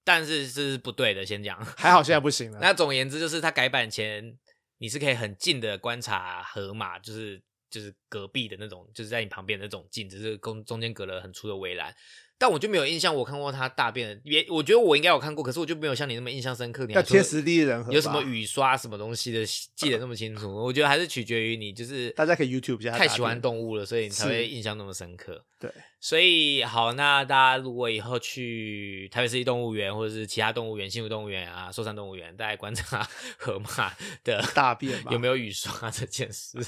[0.02, 1.64] 但是这是不对的，先讲。
[1.76, 2.58] 还好现在不行了。
[2.60, 4.36] 那总而言之，就是它改版前，
[4.82, 7.40] 你是可以很近的观察河马，就是
[7.70, 11.94] 就是隔壁的那种，就是在你旁边那种近，只是中中间隔了很粗的围栏。
[12.42, 16.84] 但我就没有印象，我看过他大便的，也我觉得我应该有看过，可是我就没有像你那么印象深刻。
[16.86, 20.52] 你要天时地利人和，有什么雨刷什么东西的，记得那么清楚？
[20.52, 22.90] 我觉得还是取决于你，就是大家可以 YouTube 一下。
[22.98, 25.44] 太喜欢动物了，所以你才会印象那么深刻。
[25.60, 33.92] 对，所以好，那大家如果以后去台北市立动物园或者是其他动物园、幸福动物园啊、寿山动物园，大家观察 河马
[34.24, 36.58] 的大便有没有雨刷这件事。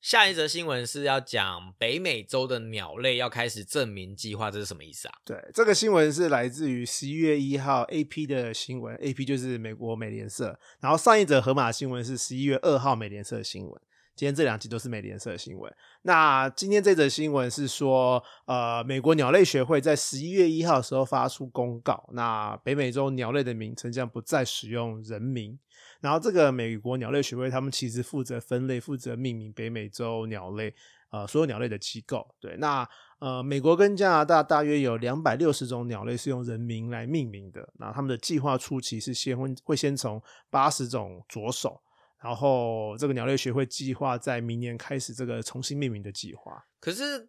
[0.00, 5.14] 下一则新闻是要讲北美洲的鸟类要开始证明计划，这是什么意思啊？
[5.26, 10.58] 对，这个新闻是来自于十一月一号 AP 的新闻，AP 就是美国美联社。
[10.80, 13.80] 然后上一则河马新闻是十一月二号美联社的新闻。
[14.16, 15.70] 今天这两集都是美联社的新闻。
[16.02, 25.58] 那今天这则新闻是说，呃，美国鸟类学会在十一月一号的时候发出公告，那北美洲鸟类的名称将不再使用人名。
[26.00, 30.74] 然后，这个美国鸟类学会，他们其实负责分类、负责命名北美洲鸟类，
[31.10, 32.26] 呃，所有鸟类的机构。
[32.40, 37.72] 对，那呃，美国跟加拿大大约有两百六十种鸟类是用人名来命名的。
[37.78, 41.82] 那他们的计划初期是先会会先从八十种着手，
[42.22, 46.64] 然后这个鸟类学会计划在明年开始这个重新命名的计划。
[46.80, 47.28] 可是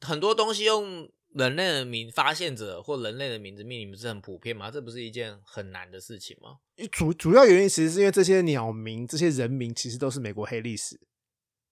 [0.00, 1.10] 很多东西用。
[1.34, 4.70] 人类的名发现者或人类的名字命名不是很普遍吗？
[4.70, 6.58] 这不是一件很难的事情吗？
[6.90, 11.00] 主主要原因其实是因为这些鸟名、这些人名其实都是美国黑历史。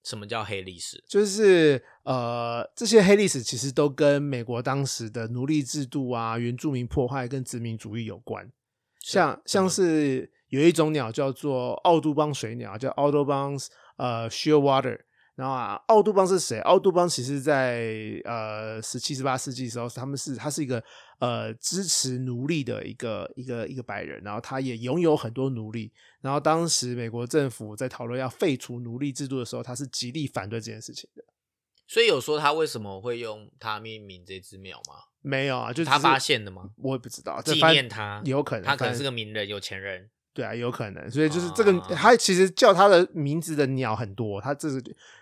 [0.03, 1.03] 什么叫黑历史？
[1.07, 8.51] 就是呃，这些黑历史其实都跟美国当时的奴隶制度啊、原住民破坏跟殖民主义有关。
[8.99, 15.01] 像像是有一种鸟叫做奥杜邦水鸟，叫 Audubon's 呃 Shearwater。
[15.41, 16.59] 然后啊，奥杜邦是谁？
[16.59, 20.83] 奥杜邦其实，在呃十七、十八世纪的时候，他们是他是一个
[21.17, 25.91] 呃支持奴隶的一个一个一个白人，然后他也拥有很多奴隶。
[26.21, 31.23] 然后当时美国政府在讨论要废除奴隶制度的时候，他是极力反对这件事情的。
[31.87, 34.93] 所以有说他为什么会用他命名这只鸟吗？
[35.21, 36.69] 没有啊，就是他发现的吗？
[36.77, 40.11] 我也不知道，纪念他有可能，他可能是个名人、有钱人。
[40.33, 41.09] 对啊，有可能。
[41.11, 44.81] 所以就是这个，它其实叫它的名字的鸟很多，它这是。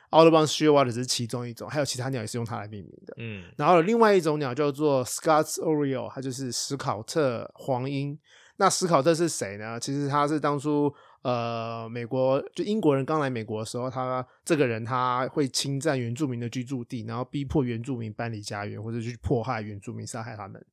[0.09, 3.13] 奥德邦雪瓦的只是其中一种，还有其他鸟也是用它来命名的。
[3.17, 8.17] 嗯，然后另外一种鸟叫做 Scott's Oriole，它就是史考特黄莺。
[8.57, 9.79] 那史考特是谁呢？
[9.79, 10.91] 其实他是当初
[11.21, 20.65] 呃美国就英国人刚来美国的时候，他这个人他会侵占原住民的居住地，然后逼迫原住民搬离家园，或者去迫害原住民、杀害他们。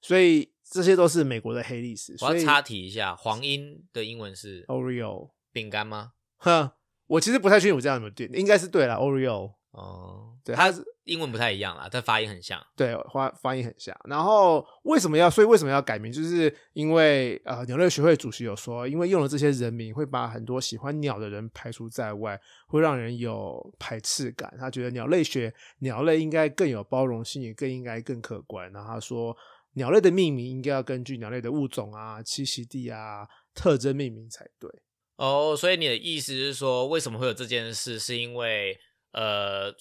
[0.00, 2.16] 所以这些都是美国的黑历史。
[2.20, 6.12] 我要插题一下，黄莺的英文是 Oriole 饼干吗？
[6.38, 6.70] 哼。
[7.06, 8.94] 我其实不太确定我这样有没有对，应该是对了。
[8.94, 12.58] Oreo 哦，对，它是英文不太一样啦，但发音很像。
[12.74, 13.94] 对，发发音很像。
[14.08, 15.28] 然后为什么要？
[15.28, 16.10] 所以为什么要改名？
[16.10, 24.52] 就是因为呃，鸟类学会主席有说，因为用了这些人名，会把很多喜欢鸟的人排除在外，会让人有排斥感。
[24.58, 28.72] 他觉得鸟类学鸟类应该更有包容性，也更应该更客观。
[28.72, 29.36] 然后他说，
[29.74, 34.70] 鸟类的命名应该要根据鸟类的物种啊、栖息地啊特征命名才对。
[35.16, 38.00] 哦，所以你的意思是说，为什么会有这件事？
[38.00, 38.76] 是因为
[39.12, 39.72] 呃，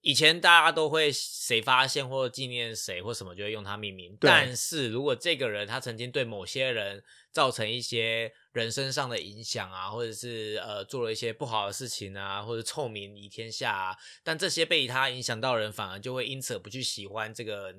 [0.00, 4.16] 以前大家都会谁发现或纪念谁或什么，就会用它命名。
[4.18, 7.00] 但是如果这个人他曾经对某些人
[7.30, 17.72] 造成一些人身上的影响啊，或者是呃做了一些不好的事情啊，或者臭名遗天下，啊，但这些被他影响到人，反而就会因此不去喜欢这个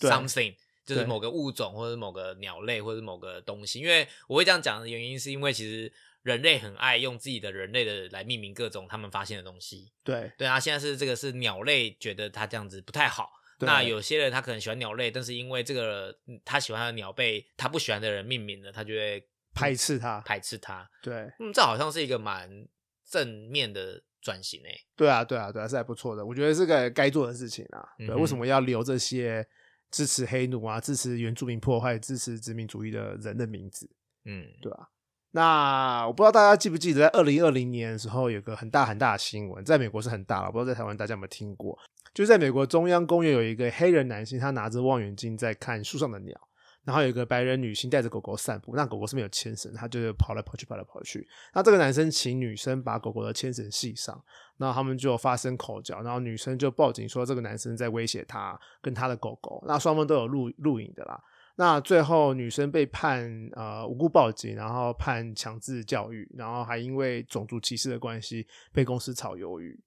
[0.00, 0.54] something，
[0.88, 3.78] 就是某个物种或者某个鸟类或者某个东西。
[3.78, 5.92] 因为我会这样讲的原因，是因为其实。
[6.22, 9.90] 人类很爱用自己的人类的来命名各种他们发现的东西。
[10.04, 13.30] 对对啊，现在是这个是鸟类觉得它这样子不太好。
[13.60, 19.24] 那有些人他可能喜欢鸟类，但是因为这个他喜欢的鸟被他不喜欢的人命名了，他就会
[19.54, 20.86] 排斥它，排斥它。
[21.02, 22.66] 对，嗯，这好像是一个蛮
[23.08, 24.78] 正面的转型诶。
[24.96, 26.26] 对啊，对啊，对啊，是还不错的。
[26.26, 27.88] 我觉得是个该做的事情啊。
[27.98, 29.46] 对，为什么要留这些
[29.90, 33.88] 支持黑奴啊、支持原住民破坏、支持殖民主义的人的名字？
[34.24, 34.90] 嗯，对吧？
[35.32, 41.78] 那我不知道大家记不记得，在二零二零年的时候，有个很大很大的新闻，在美国是很大了，不知道在台湾大家有没有听过？
[42.14, 46.47] 就是在美国中央公园有一个黑人男性，他拿着望远镜在看树上的鸟，
[46.88, 51.28] 然后有一个白人女性带着狗狗散步，那狗狗是没有牵绳，他就跑来跑去，跑来跑去。
[51.52, 54.18] 那这个男生请女生把狗狗的牵绳系上，
[54.56, 61.22] 然后他们就发生口角，然后女生就报警说这个男生在威胁她跟她的狗狗，那双方都有录录影的啦。
[61.56, 69.78] 那最后女生被判呃无辜报警，然后判强制教育，然后还因为种族歧视的关系被公司炒鱿鱼。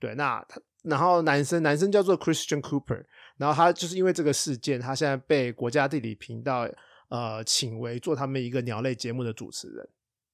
[0.00, 3.04] 对，那他然后男生男生叫做 Christian Cooper，
[3.36, 6.68] 然后他就是因为这个事件，他现在被国家地理频道
[7.08, 9.88] 呃请为做他们一个鸟类节目的主持人。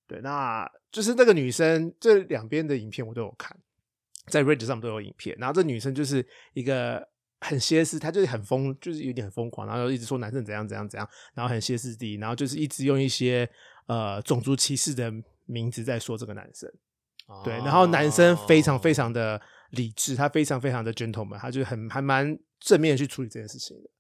[0.07, 3.55] 对，那就是那个女生，这两边的影片我都有看，
[4.29, 5.37] 在 Reddit 上都有影片。
[5.39, 7.07] 然后这女生就是一个
[7.41, 13.47] 很歇斯，她就是很疯，就是有点很疯狂，然后一直说男生怎样怎样怎样，然后很歇斯底里，然后就是一直用一些
[13.87, 15.13] 呃种族歧视的
[15.45, 16.73] 名字在说这个男生。
[17.45, 19.39] 对，然后男生非常非常的
[19.71, 23.91] 理智，他非常非常的 gentleman，他就很还蛮正面去处理这件事情的。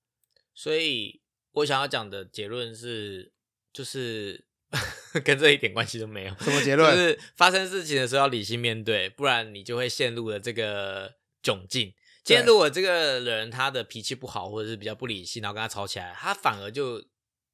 [0.54, 1.20] 所以
[1.52, 3.32] 我想要讲的结论是，
[3.72, 4.46] 就是
[5.24, 6.34] 跟这一点关系都没有。
[6.40, 6.94] 什么结论？
[6.94, 11.92] 就是发生事情的时候要理性面对，不然你就会陷入了这个窘境。
[12.24, 17.02] 今天如果这个人他的脾气不好，或者是比较不理性，然后跟他吵起来，他反而就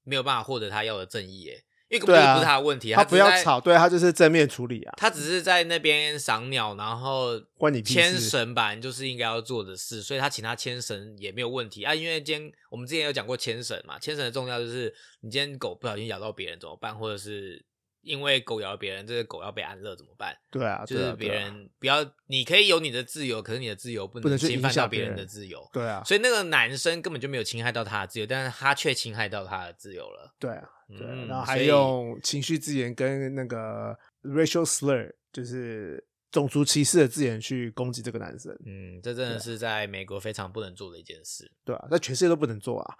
[0.02, 1.42] 没有办法获得他要的正义。
[1.42, 1.64] 耶。
[1.94, 4.94] 因为根本不是他的问题，啊他不要吵，对他就是正面处理啊。
[4.96, 11.94] 他只是在那边赏鸟，然后关你牵绳吧，就是应该要做的事，所以他请他牵绳也没有问题啊。
[11.94, 17.64] 因为今天我们之前有讲过牵绳嘛，牵绳的重要就是你今天狗不小心咬到别人怎么办，或者是。
[18.04, 20.36] 因为狗咬别人，这个狗要被安乐怎么办？
[20.50, 25.66] 对啊，就是别人不要，你可以有你的自由，可是你的自由不能侵犯到别人的自由。
[25.72, 30.34] 对啊，所以那个男生根本就没有侵害到他的自由，但是他却侵害到他的自由了。
[30.38, 38.52] 对啊，对，然后还用情绪字眼跟那个 racial slur，就是种族歧视的字眼去攻击这个男生。
[38.66, 41.50] 嗯，这真的是在美国非常不能做的一件事。
[41.64, 42.94] 对啊，那全世界都不能做啊。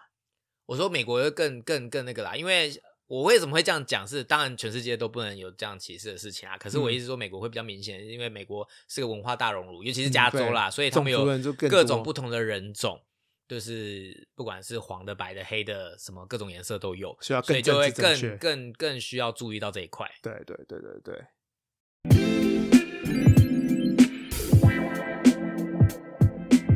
[0.66, 2.72] 我说美国会更更更那个啦，因为。
[3.06, 4.06] 我为什么会这样讲？
[4.06, 6.56] 是当然，全世界都不能有这样歧视的事情啊。
[6.56, 11.24] 可是我一直说美国会比较明显，因为美国是个文化大熔炉，尤其是加州啦，所以他们有
[11.68, 12.98] 各种不同的人种，
[13.46, 20.10] 就是不管是黄的、白的、黑的，什么各种颜色都有，所以就会更更更需要注意到这一块。
[20.22, 21.24] 对对对对对。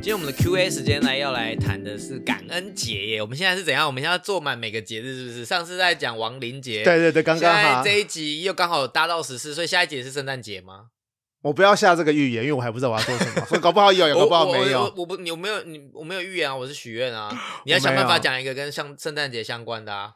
[0.08, 3.20] 今天我们的 Q A 时间呢，要来谈的是感恩节耶。
[3.20, 3.86] 我们现在是怎样？
[3.86, 5.44] 我们现在做满每个节日，是不是？
[5.44, 7.84] 上次在讲亡灵节，对对对，刚刚好。
[7.84, 10.86] 这一集又刚好搭到十四，所以下一节是圣诞节吗？
[11.42, 14.90] 我不要下这个预言，因为我还不知道我要做什么， 所以搞不好有，搞不好没有。
[14.96, 15.62] 我不，你有没有？
[15.64, 17.30] 你我没有预言啊，我是许愿啊。
[17.66, 20.12] 你要想办法讲一个跟像圣诞节相关的啊。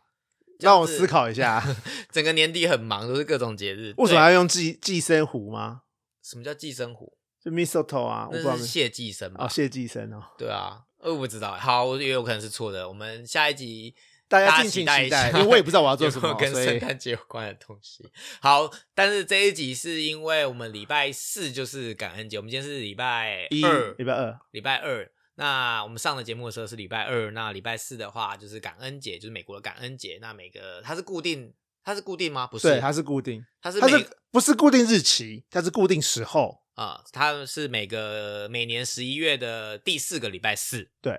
[0.61, 1.63] 让我思考一下。
[2.11, 3.93] 整个年底很忙，都是各种节日。
[3.99, 5.83] 为什么要用寄寄生壶吗？
[6.25, 7.13] 什么叫寄生壶？
[7.45, 12.89] 就 mistletoe 啊，那是谢寄生哦，谢寄生哦，对啊，我不知道，好，也有可能是错的。
[12.89, 13.95] 我们下一集
[14.29, 18.09] 大家敬请期待，因为我也不知道我要做什么 跟圣诞节有关的东西。
[18.41, 23.65] 好，但是这一集是因为我们礼拜四就是感恩节，我们今天是礼拜一，
[23.99, 25.11] 礼拜二，礼拜二。
[25.35, 30.19] 那我们上的节目的时候是礼拜二，那礼拜四的话就是感恩节，就是美国的感恩节。
[30.21, 31.53] 那每个它是固定，
[31.83, 32.47] 它是固定吗？
[32.47, 35.45] 不是，对，它是固定，它是它是不是固定日期？
[35.51, 36.62] 它是固定时候。
[36.75, 40.91] 啊，它是每个每年十一月的第四个礼拜四。
[41.01, 41.19] 对，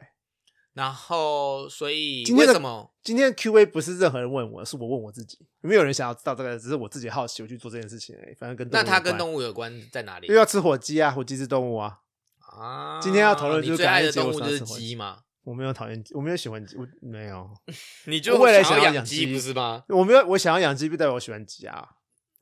[0.74, 8.16] 然后所以为什么今天 Q A 不是任何人问我，是我问我自己，有没有人想要知道这个，只是我自己好奇，我去做这件事情。
[8.24, 10.28] 而已，反正跟那它跟动物有关在哪里？
[10.28, 12.00] 因为要吃火鸡啊，火鸡是动物啊。
[12.40, 15.20] 啊，今天要讨论就是最爱的动物就是鸡吗？
[15.44, 17.50] 我没有讨厌鸡，我没有喜欢鸡，我没有。
[18.06, 19.84] 你就未来想要养鸡不是吗？
[19.90, 21.88] 我没有，我想要养鸡，不代表我喜欢鸡啊。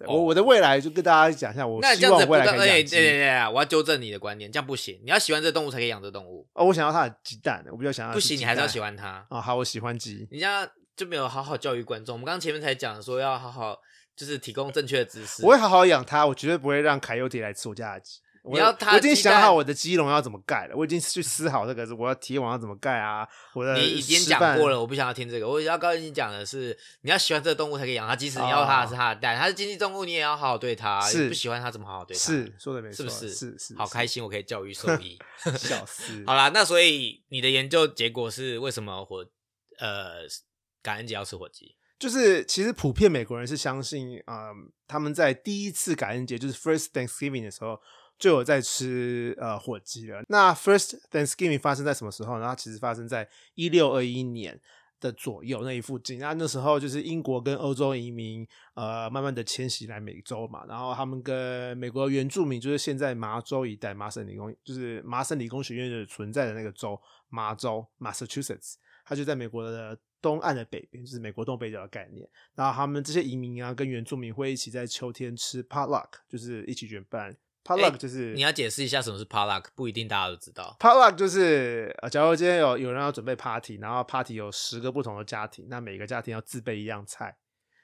[0.07, 2.95] 我我的未来就跟大家讲一下，我希望未来可以养鸡。
[2.95, 4.99] 对对对，我要纠正你的观念，这样不行。
[5.03, 6.47] 你要喜欢这动物才可以养这动物。
[6.53, 8.13] 哦，我想要它的鸡蛋，我比较想要。
[8.13, 9.25] 不行，你还是要喜欢它。
[9.29, 10.27] 哦，好，我喜欢鸡。
[10.31, 12.15] 你这样就没有好好教育观众。
[12.15, 13.77] 我们刚刚前面才讲说要好好，
[14.15, 15.45] 就是提供正确的知识。
[15.45, 18.19] 我会好好养它，我绝对不会让凯尤迪来吃我家的鸡。
[18.43, 23.27] 你要他我已经想好我的鸡笼要怎么盖了，我已经去思考这个是我要铁网要怎么盖啊。
[23.53, 25.47] 我的你已经讲过了，我不想要听这个。
[25.47, 30.99] 我要告诉你讲的是，你要喜欢这个动物才可以养它，即使你要它是它的蛋，它是经济动物，你也要好好对它。
[31.01, 32.19] 是不喜欢它怎么好好对它？
[32.19, 33.29] 是说的没错，是不是？
[33.29, 35.19] 是是，好开心，我可以教育受益。
[35.55, 36.23] 笑死。
[36.25, 39.23] 好啦，那所以你的研究结果是为什么火
[39.77, 40.23] 呃
[40.81, 41.75] 感恩节要吃火鸡？
[41.99, 44.49] 就是其实普遍美国人是相信啊，
[44.87, 47.79] 他们在第一次感恩节就是 First Thanksgiving 的时候。
[48.21, 50.23] 就有在吃呃火鸡了。
[50.29, 52.37] 那 First Thanksgiving 发生在什么时候？
[52.37, 54.61] 然后其实发生在一六二一年
[54.99, 56.19] 的左右那一附近。
[56.19, 60.63] 那那时候就是英国跟欧洲移民呃慢慢的迁徙来美洲嘛。
[60.67, 72.29] 然后他们跟美国原住民，就是现在麻州一带麻省理工，就是麻省理工学院的存在的那个州，麻州 Massachusetts，它就在美国的东岸的北边，就是美国东北角的概念。
[72.53, 77.35] 然后他们这些移民啊跟原住民会一起在秋天吃 potluck，就是一起举办。
[77.63, 80.75] Potluck 就是你要解释一下什么是 potluck，不一定大家都知道。
[80.79, 87.37] potluck 就是呃，假如今天有有人要准备 party，然后 party 有十个不同的家庭，那每个家庭要自备一样菜，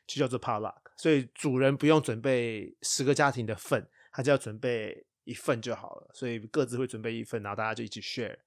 [0.05, 0.75] 就叫做 potluck。
[0.97, 6.09] 所以主人不用准备十个家庭的份，他就要准备一份就好了。
[6.13, 8.37] 所以各自会准备一份，然后大家就一起 share。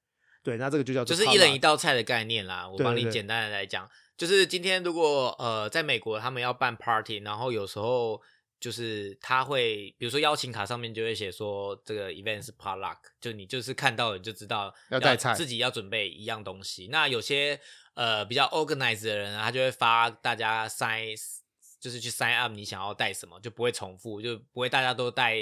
[0.42, 2.68] 对，那这个就叫做就是一人一道菜的概念啦。
[2.68, 8.20] 我帮你简单的来讲，就是今天如果呃在美国他们要办 party，然后有时候
[8.60, 16.88] 就是他会，比如说邀请卡上面就会写说这个 event 是 potluck，就你就是看到了你就知道要带菜自己要准备一样东西。
[16.88, 17.58] 那有些
[17.94, 21.16] 呃比较 organized 的人啊，他就会发大家 sign，
[21.80, 25.36] 就是去 sign up 你想要带什么，就不会重复，就不会大家都带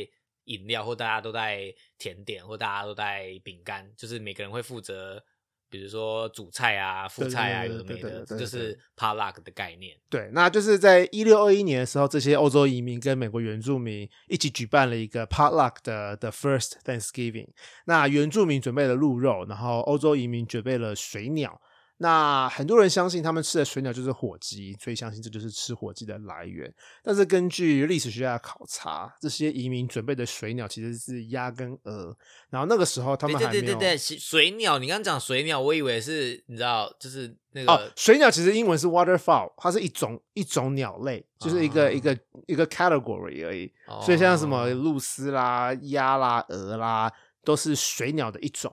[0.45, 5.23] 饮料或大家都带甜点或大家都带饼干，就是每个人会负责。
[5.71, 9.97] 比如说主菜啊、副菜啊，有的没的，这就是 potluck 的概念。
[10.09, 17.49] 对，那就是在一六二一年的时候，这些欧洲移民跟美国原住民一起举办了一个 potluck 的的 first Thanksgiving。
[17.87, 21.61] 那原住民准备了鹿肉，然后欧洲移民准备了水鸟。
[22.01, 26.73] 那很多人相信他们吃的水鸟就是火鸡，所以相信这就是吃火鸡的来源。
[27.03, 32.17] 但是根据历史学家的考察，这些移民准备的水鸟其实是鸭跟鹅。
[32.51, 43.71] 然后那个时候他们还没有对对对对，水水鸟，你刚刚讲水鸟，我以为是你知道，就是那个、哦，水鸟其实英文是 waterfowl，它是一种一种鸟类，就是一个、哦一个一个 category 而已。
[43.89, 48.73] 哦所以像什么露丝啦、鸭啦、鹅啦，都是水鸟的一种。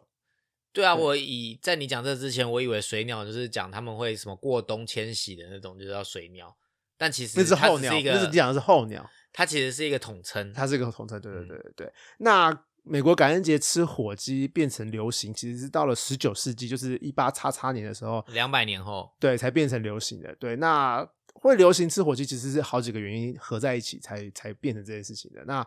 [0.76, 6.55] 对啊，对我以在你讲这之前，我以为水鸟就是讲他们会什么过冬迁徙的那种，就叫水鸟。
[6.97, 10.53] 但其实那是候鸟，那是讲的是候鸟，它其实是一个统称。
[10.53, 11.19] 它是一个统称。
[11.19, 11.93] 对对嗯对对对。
[12.19, 20.36] 那美国感恩节吃火鸡变成流行，其实是到了十九世纪，就是一八叉叉年的时候，两百年后，对，才变成流行的。
[20.36, 25.43] 对，那会流行吃火鸡，其实是好几个原因合在一起才才变成这件事情的。
[25.45, 25.65] 那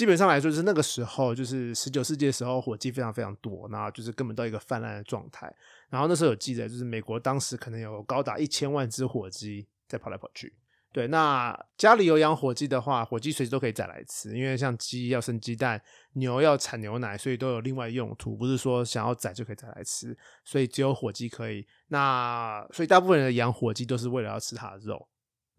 [0.00, 5.54] 基本上来说，就是那个时候，就是十九世纪的时候，火鸡非常非常多，那就是根本到一个泛滥的状态。
[5.90, 10.54] 然后那时候有记载，就是美国当时可能有高达一千万只火鸡在跑来跑去。
[10.90, 15.78] 对，那家里有养火鸡的话，火鸡随时都可以宰来吃，因为像鸡要生鸡蛋，
[16.14, 21.66] 牛要产牛奶，所以都有另外用途，不是说想要宰就可以宰来吃，所以只有火鸡可以。
[21.88, 25.06] 那所以大部分人养火鸡都是为了要吃它的肉。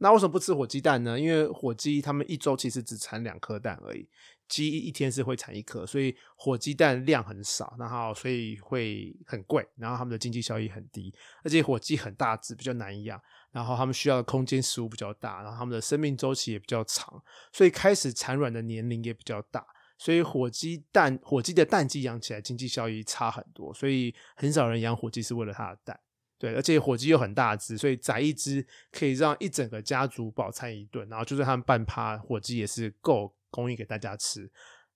[0.03, 1.19] 那为什么不吃火鸡蛋呢？
[1.19, 4.09] 因为火鸡它们一周其实只产两颗蛋而已，
[4.51, 13.17] 鸡一天是会产一颗，所以火鸡蛋量很少，然后所以会很贵，然后它们的经济效益很低，而且火鸡很大只，比较难养，
[13.51, 17.23] 然后它们需要的空间食物比较大，然后它们的生命周期也比较长，
[17.53, 19.65] 所以开始产卵的年龄也比较大。
[19.97, 25.99] 所以火鸡蛋，火鸡的蛋鸡养起来经济效益差很多，所以很少人养火鸡是为了它的蛋。
[26.39, 34.49] 对，而且火鸡又很大只，所以宰一只可以让一整个家族饱餐一顿，然后就算他们半趴，火鸡也是够供应给大家吃。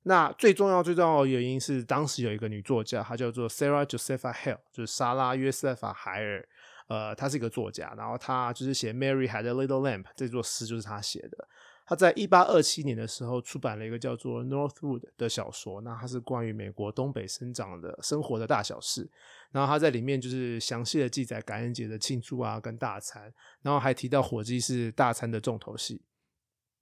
[0.08, 6.48] 那最重要、最重要的原因是，当时有一个女作家，她叫做 Sarah Josepha Hale，就是莎拉·约瑟法·海尔。
[6.88, 11.48] 呃，她是一个作家，然后她就是写《Mary Had a Little Lamb》这座诗就是她写的。
[11.88, 19.10] 她在一八二七年的时候出版了一个叫做《Northwood》的小说，那它是关于美国东北生长的生活的大小事。
[19.52, 23.34] 然后她在里面就是详细的记载感恩节的庆祝啊，跟大餐，
[23.64, 26.04] 然后还提到火鸡是大餐的重头戏。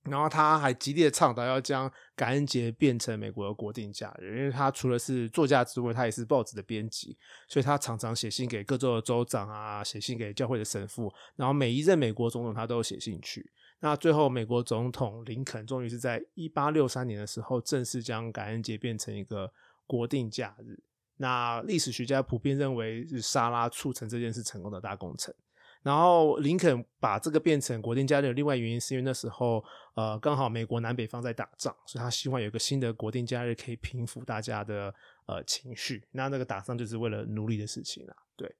[0.04, 13.52] 然后他还极力的倡导要将感恩节变成美国的国定假日，因为他除了是作家之外，他也是报纸的编辑，所以他常常写信给各州的州长啊，写信给教会的神父，然后每一任美国总统他都有写信去。
[13.80, 19.52] 那最后，美国总统林肯终于是在一八六三年的时候，正式将感恩节变成一个
[19.86, 20.82] 国定假日。
[21.18, 25.34] 那历史学家普遍认为是莎拉促成这件事成功的大工程。
[25.84, 29.64] 然后林肯把这个变成国定假日的另外原因，是因为那时候
[29.96, 34.94] 呃刚好美国南北方在打仗，所以他希望有一个新的国定假日可以平复大家的
[35.28, 36.08] 呃情绪。
[36.12, 38.56] 那那个打仗就是为了奴隶的事情啊，对。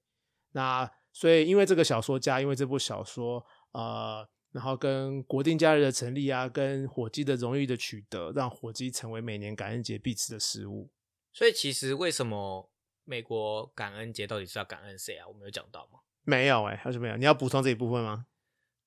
[0.52, 10.90] 那所以因为这个小说家，因为这部小说呃，然后跟国定假日的成立啊，跟火鸡的荣誉的取得，让火鸡成为每年感恩节必吃的食物。
[11.32, 12.70] 所以其实为什么
[13.04, 15.26] 美国感恩节到底是要感恩谁啊？
[15.26, 16.00] 我们有讲到吗？
[16.24, 17.16] 没有哎、还是没有？
[17.16, 18.26] 你要补充这一部分吗？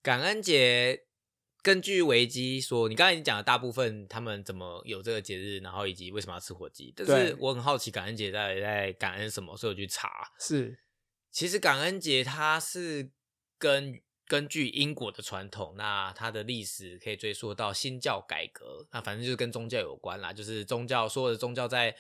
[0.02, 1.04] 感恩节
[1.62, 6.94] 根据维基说，你刚才已经讲了大部分他们怎么有这个节日，然后以及为什么要吃火鸡。
[6.96, 10.32] 但对是我很好奇感恩节到底在感恩什么，所以我去查。
[10.40, 10.80] 是
[11.32, 13.12] 其实感恩节它是
[13.58, 21.96] 根根据英国的传统，那它的历史可以追溯到新教改革，那反正就是跟宗教有关啦，就是宗教所有的宗教在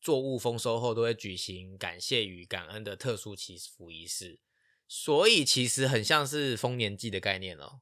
[0.00, 4.38] 作物丰收后都会举行感谢与感恩的特殊祈福仪式，
[4.88, 7.80] 所以其实很像是丰年祭的概念哦。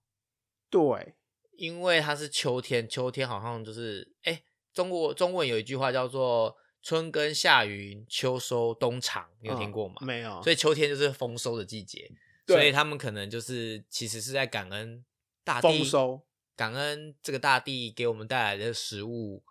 [0.70, 1.14] 对，
[1.56, 4.42] 因为它是秋天，秋天好像就是哎，
[4.72, 9.96] 中国中文有一句话叫做“春耕夏耘秋收冬藏”，你有听过吗？
[10.00, 12.10] 嗯没有，所以秋天就是丰收的季节，
[12.46, 15.04] 所以他们可能就是其实是在感恩
[15.44, 16.22] 大地丰收，
[16.56, 19.44] 感恩这个大地给我们带来的食物，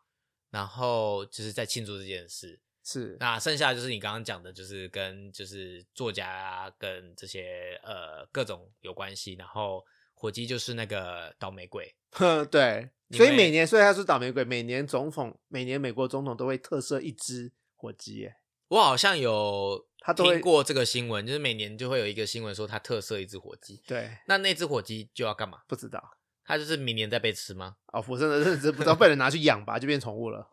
[0.50, 2.60] 然后就是在庆祝这件事。
[2.84, 9.36] 是那剩下就是你刚刚讲的，就是跟就是作家啊，跟这些呃各种有关系。
[9.36, 18.36] 然后火鸡就是那个倒霉鬼，哼， 对，所以每年，所以他是倒霉鬼，每年总统，每年美国总统都会特赦一只火鸡耶，
[18.68, 25.60] 我好像有他都会听过这个新闻，就是每年就会有一个新闻说他特赦一只火鸡，对，那那只火鸡就要干嘛？
[25.68, 27.78] 不知道它就是明年再被吃吗？
[27.94, 30.50] 哦，我真的是不知道被人拿去养吧，就变宠物了。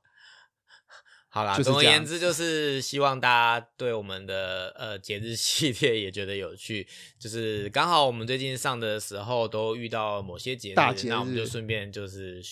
[1.33, 3.28] 好啦，就是总而言之，就是希望大
[3.61, 6.87] 家对我们的呃节日系列也觉得有趣。
[7.20, 12.43] 就是刚好我们最近上的时候都遇到某些节日，大节日那我们就顺便就是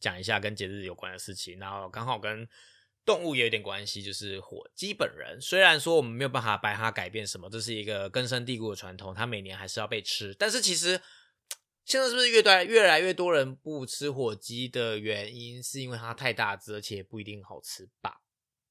[0.00, 2.48] 讲一下跟节日有关的事情，然后刚好跟
[3.04, 5.40] 动物也有点关系，就是火鸡本人。
[5.40, 10.34] 虽然说我们没有办法把它改变什么，这是一个根深蒂固的传统，它每年还是要被吃。
[10.36, 11.00] 但是其实
[11.84, 18.22] 现在是不是越来越来越多人不吃火鸡的原因，是因为它太大只，而且不一定好吃吧？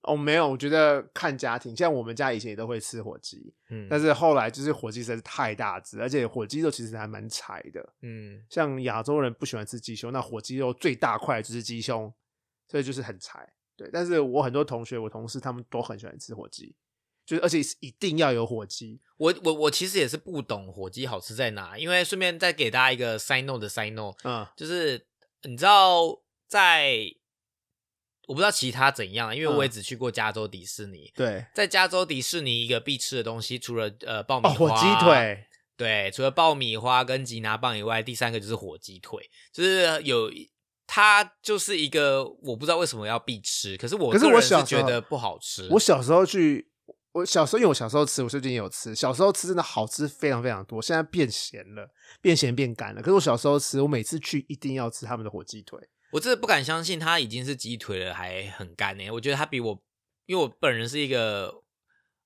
[0.03, 7.93] 哦，没有，我觉得看家庭，像我们家以前也都会吃火鸡，嗯，但是后来就是火鸡实在是太大只，而且火鸡肉其实还蛮柴的。
[8.01, 12.13] 嗯，像亚洲人不喜欢吃鸡胸，那火鸡肉最大块就是鸡胸，
[12.67, 13.53] 所以就是很柴。
[13.75, 16.75] 对，但是我很多同学、我同事他们都很喜欢吃火鸡，
[17.25, 18.99] 就是而且是一定要有火鸡。
[19.17, 25.07] 我我我其实也是不懂火鸡好吃在哪，因为顺便再给大家一个 side note 的 side note，嗯，就是
[25.43, 27.15] 你知道在
[28.27, 35.45] 我不知道其他怎样，因为我也嗯只去过加州迪士尼，对，在加州迪士尼一个必吃的东西，除了呃爆米哦，花、火鸡，腿，
[35.77, 40.31] 对，除了爆米花跟吉拿棒以外，第三个就是火鸡腿，就是有。
[40.85, 45.67] 它就是一个我不知道为什么要必吃，可是我可是个人是觉得不好吃。
[45.71, 46.69] 我小时候去，
[47.13, 51.89] 我小时候因为我小时候吃，我最近也有吃，小时候吃真的好吃非常非常多，现在变咸了，
[52.21, 53.01] 变咸变干了。
[53.01, 55.79] 可是我小时候吃，我每次去一定要吃他们的火鸡腿。
[56.13, 59.83] 我真的不敢相信他已经是鸡腿了，还很干呢、我觉得他比我，
[60.27, 61.63] 因为我本人是一个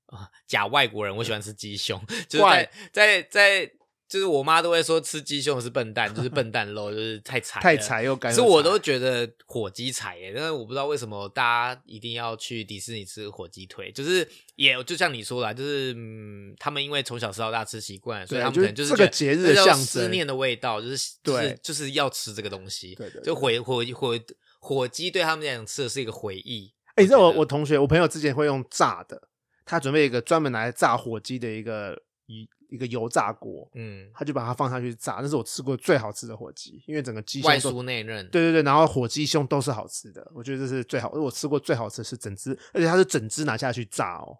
[0.07, 3.71] 啊、假外国人，我喜欢吃鸡胸， 就是怪在在在，
[4.07, 8.47] 就是我妈都会说吃鸡胸是笨蛋，就是笨蛋肉，就是太柴太柴又干可又柴。
[8.47, 11.43] 是我都觉得火鸡柴耶，但是我不知道为什么大
[11.75, 24.17] 家一定要去迪士尼吃火鸡腿，就是也就像你说的啊，就是嗯，他们因为从小吃到大吃习惯，所以他们可能就是这个节日的象征思念的味道，就是就是对就是要吃这个东西，对对对就回火火
[24.59, 26.73] 火鸡对他们来讲吃的是一个回忆。
[26.95, 29.21] 哎、你知道我我同学我朋友之前会用炸的，
[29.65, 44.37] 他准备一个专门拿来炸火鸡的一个一一个油炸锅，嗯，他就把它放下去炸，那是我吃过最好吃的火鸡，因为整个鸡胸外酥内嫩，对对对，然后火鸡胸都是好吃的，我觉得这是最好，我吃过最好吃的是整只，而且它是整只拿下去炸哦。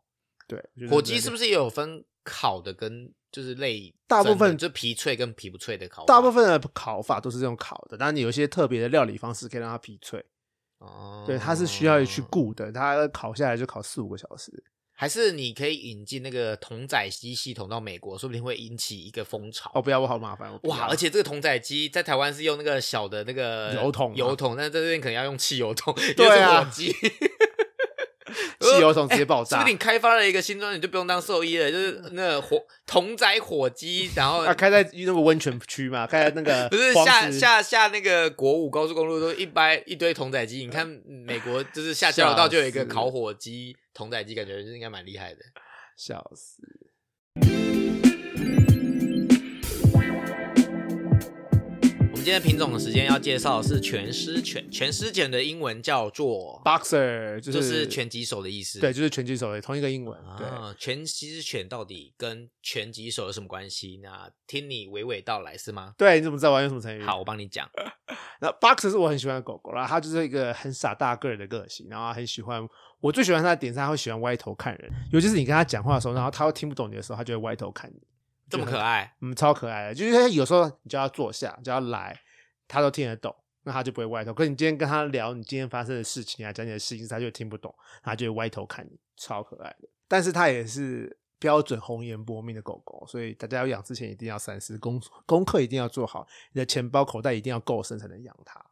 [0.48, 6.06] 对，火鸡是不是是也有分烤的跟就是类大部分就皮脆跟皮不脆的烤法？
[6.08, 10.26] 大部分的烤法都是这种烤的，但你有一些特别的料理方式可以让它皮脆。
[10.80, 14.64] 哦，对，它是需要去顾的，它烤下来就烤四五个小时。
[15.00, 19.70] 还是你可以引进那个桶仔机系统到美国，说不定会引起一个风潮。
[19.76, 20.52] 哦，不要，我好麻烦。
[20.64, 20.88] 哇！
[20.90, 26.92] 而且这个桶仔机在台湾是用那个小的那个油桶啊油桶，但在这边可能要用汽油桶，对 啊因为是火鸡，
[28.60, 31.72] 汽油桶 直接爆炸是不是你开发了一个新专，你就不用当兽医了？
[31.72, 45.44] 就是那个火桶仔火鸡，然后啊，开在那个温泉区嘛，开在那个不是下下下那个国五高速公路都一掰一堆桶仔鸡，你看嗯美国就是下交流道就有一个烤火鸡同代机，感觉应该蛮厉害的。
[45.96, 46.62] 笑死。
[52.28, 58.82] 今天品种的时间要介绍的是全狮犬，全狮犬的英文叫做 Boxer 就就是是拳击手的意思。
[58.82, 60.20] 对，就是拳击手的同一个英文。
[60.38, 64.02] 对，啊，拳狮犬到底跟拳击手有什么关系？
[64.04, 65.94] 那听你娓娓道来是吗？
[65.98, 67.02] 对，你怎么知道我要用什么成语？
[67.02, 67.66] 好，我帮你讲。
[68.42, 72.68] 那 Boxer 是我很喜欢的狗狗啦，它就是一个很傻大个儿的个性，然后很喜欢。
[73.00, 78.02] 我最喜欢它的点是它会喜欢歪头看人，尤其是你跟它讲话的时候，然后它会听不懂你的时候，它就会歪头看你，
[78.50, 79.94] 这么可爱，嗯，超可爱的。
[79.94, 82.20] 就是它有时候你叫它坐下，叫它来，
[82.68, 84.34] 它都听得懂，那它就不会歪头。
[84.34, 89.90] 可是你今天跟他聊你今天发生的事情啊，讲你的事情，它就听不懂，它就会歪头看你，超可爱的。
[90.08, 98.66] 但是它也是标准红颜薄命的狗狗，所以大家要养之前一定要三思，功功课一定要做好，你的钱包口袋一定要够深才能养它。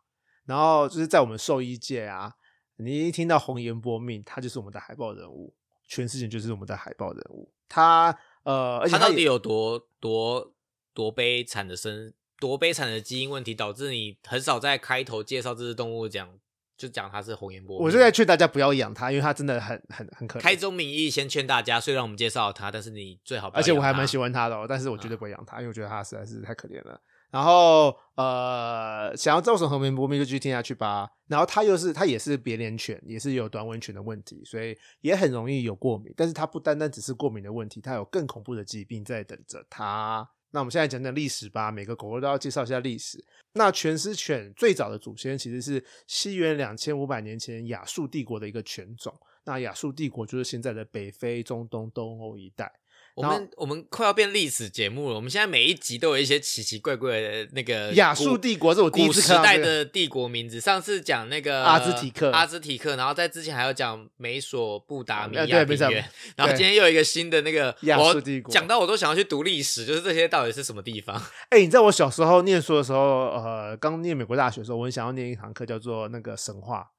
[0.45, 2.34] 然后就是在我们兽医界啊，
[2.78, 5.53] 你一听到红颜薄命，它就是我们的海报人物，
[5.88, 7.51] 全世界就是我们的海报人物。
[7.67, 10.53] 它呃，而且也它到底有多多
[10.93, 16.29] 多悲惨的生，多悲惨的基因问题，导致你很少在开头介绍这只动物讲
[16.77, 17.85] 就讲它是红颜波密。
[17.85, 20.41] 我就在劝大家不要养它，因为它真的很很很可怜。
[20.41, 27.01] 开宗明义先劝大家，虽然我们介绍它，但是你最好不要而且我还蛮喜欢它的、哦，但是我绝对不会养它，因为我觉得它实在是太可怜了。
[27.36, 31.11] 然后呃，想要造成和平不灭就继续听下去吧。
[31.27, 36.13] 然后它又是它也是别连犬，也是有短吻犬的问题，所以也很容易有过敏。
[36.15, 40.25] 但是它不单单只是过敏的问题，它有更恐怖的疾病在等着它。
[40.51, 43.21] 那我们现在讲讲历史吧，每个狗狗都要介绍一下历史。
[43.51, 49.13] 那全狮犬最早的祖先其实是西元两千五百年前亚述帝国的一个犬种。
[49.43, 52.71] 那亚述帝国就是现在的北非、中东、东欧一带。
[53.16, 55.16] 我们我们快要变历史节目了。
[55.16, 60.59] 我们现在每一集都有一些奇奇怪怪的那个亚古述帝国是我第一古时次看到、代这个的帝国名字。
[60.59, 66.05] 上次讲那个阿兹提克阿兹提克，然后在之前还有讲美索不达米呃亚平原，
[66.36, 71.16] 然后今天又有一个新的那个亚我述帝国讲到我都想要去读历史，就是这些到底是什么地方？
[71.49, 72.99] 哎、你知道我小时候念书的时候，
[73.30, 76.91] 呃，刚念美国大学的时候，我很想要念一堂课叫做那个神话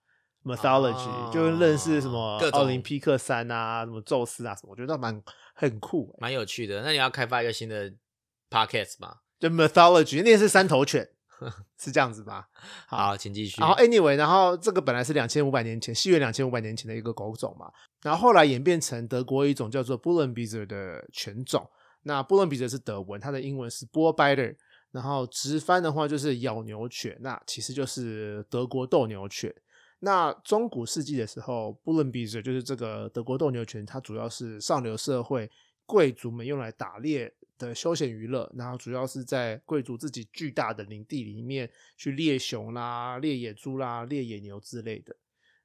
[0.47, 5.21] mythology，、哦就是认识什么奥林匹克山啊，什么宙斯啊什么，我觉得蛮
[5.55, 6.19] 很酷、欸。
[6.21, 6.83] 蛮有趣的。
[6.83, 7.93] 那你要开发一个新的
[8.49, 9.17] podcast 吗？
[9.41, 11.07] 就 mythology，那是三头犬，
[11.79, 12.49] 是这样子吧？
[12.87, 13.61] 好，请继续。
[13.61, 17.71] 然后 anyway，然后这个本来是两千五百年前，西元两千五百年前的一个狗种嘛，
[18.03, 21.69] 然后后来演变成德国一种叫做 Bullenbizer 的犬种。
[22.03, 24.55] 那 Bullenbizer 是德文，它的英文是 Bullbiter，
[24.93, 29.53] 然后直翻的话就是咬牛犬，那其实就是德国斗牛犬。
[29.99, 35.51] 那中古世纪的时候，Bullenbizer 就是这个德国斗牛犬，它主要是上流社会
[35.85, 45.17] 贵族们用来打猎的休闲娱乐，然后主要是在贵族自己巨大的领地里面去猎熊啦、猎野猪啦、猎野牛之类的。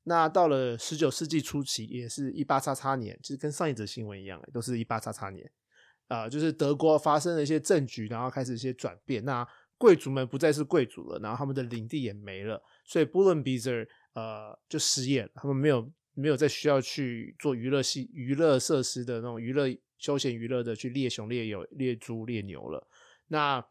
[0.03, 5.51] 那到了十九世纪初期，也是一八叉叉年，其实跟上一则新闻一样，都是一八叉叉年。
[6.07, 9.23] 啊、就是德国发生了一些政局，然后开始一些转变。
[9.23, 22.87] 那贵族们不再是贵族了，然后他们的领地也没了，所以 Bullenbizer 呃就失业了，他们没有没有再需要去做娱乐系娱乐设施的那种娱乐休闲娱乐的去猎熊、猎友、猎猪、猎牛了。
[23.27, 23.65] 那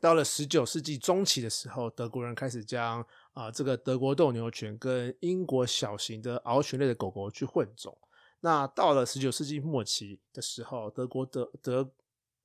[0.00, 7.96] 到了十九世纪中期的时候，德国人开始将啊、这个德国斗牛犬跟英国小型的獒犬类的狗狗去混种。
[8.40, 11.92] 那到了十九世纪末期的时候，德国德德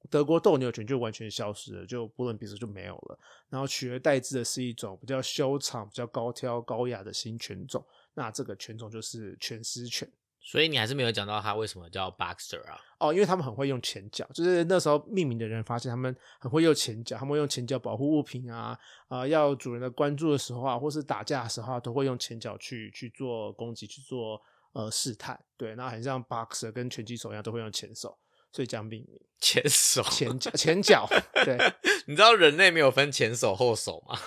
[0.10, 7.86] 德国斗牛犬就完全消失了，就波伦比斯就没有了，然后取而代之的是一种比较修长、比较高挑、高雅的新犬种。
[8.14, 10.10] 那这个犬种就是犬狮犬。
[10.45, 12.78] 所以你还是没有讲到它为什么叫 Baxter 啊？
[12.99, 18.78] 哦，因为他们很会用前脚，就是那时候命名的人发现他们很会用前脚，他们会用前脚保护物品啊，
[19.08, 24.38] 啊、要主人的关注的时候啊，或是打架的时候啊，都会用前脚去去做攻击，去做
[24.74, 28.18] 呃试探，对，那很像 boxer 跟拳击手一样，都会用前手，
[28.54, 31.06] 所以这样命名前手，前脚前脚，
[31.43, 31.58] 对
[32.06, 34.18] 你知道人类没有分前手后手吗？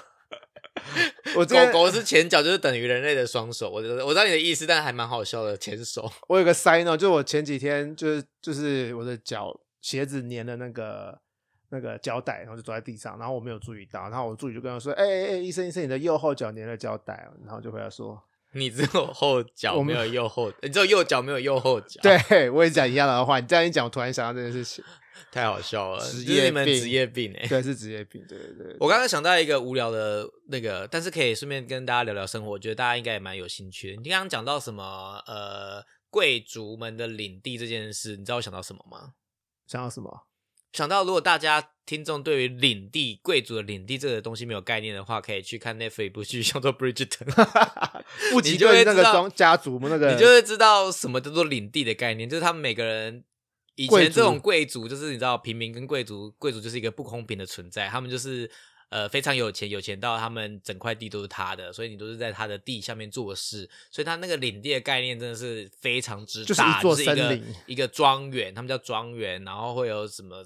[1.34, 3.70] 我狗狗是前脚，就是等于人类的双手。
[3.70, 5.56] 我我知道你的意思，但还蛮好笑的。
[5.56, 11.18] 前手，我有个 sign note，就我前几天就是就是我的脚鞋子粘了那个
[11.70, 18.22] 那个胶带，然后就走在地上，然后我没有注意到，然后我助理就跟我说：“哎哎哎，医生医生，你的右后脚粘了胶带哦。”然后就回来说
[18.56, 24.84] 你只有后脚我没有右后，你只有右脚没有右后：“脚。，对我也讲一样的话，你这样一讲，我突然想到这件事情，
[25.30, 34.02] 太好笑了，职业病职业病哎、对，是职业病，对对对。”我刚刚想到一个无聊的那个，但是可以顺便跟大家聊聊生活，我觉得大家应该也蛮有兴趣的。
[34.02, 39.12] 你刚刚讲到什么呃贵族们的领地这件事，你知道我想到什么吗？
[39.66, 40.26] 想到什么？
[40.76, 47.26] 想到如果大家听众对于领地贵族的领地这个东西没有概念的话，可以去看 Netflix 一部剧叫做《Bridgerton
[48.30, 53.24] 》，不及你就会知道对那个庄家族那个，你就会知道什么叫做领地的概念，就是他们每个人。
[53.78, 57.86] 以前这种贵族就是你知道，平民跟贵族，贵族就是一个不公平的存在。
[57.88, 58.50] 他们就是
[58.88, 63.68] 呃非常有钱，有钱到他们整块地都是他的，所以你都是在他的地下面做事。
[63.90, 70.44] 所以他那个领地的概念真的是非常之大，就是一个一个庄园，他们叫庄园，然后会有什么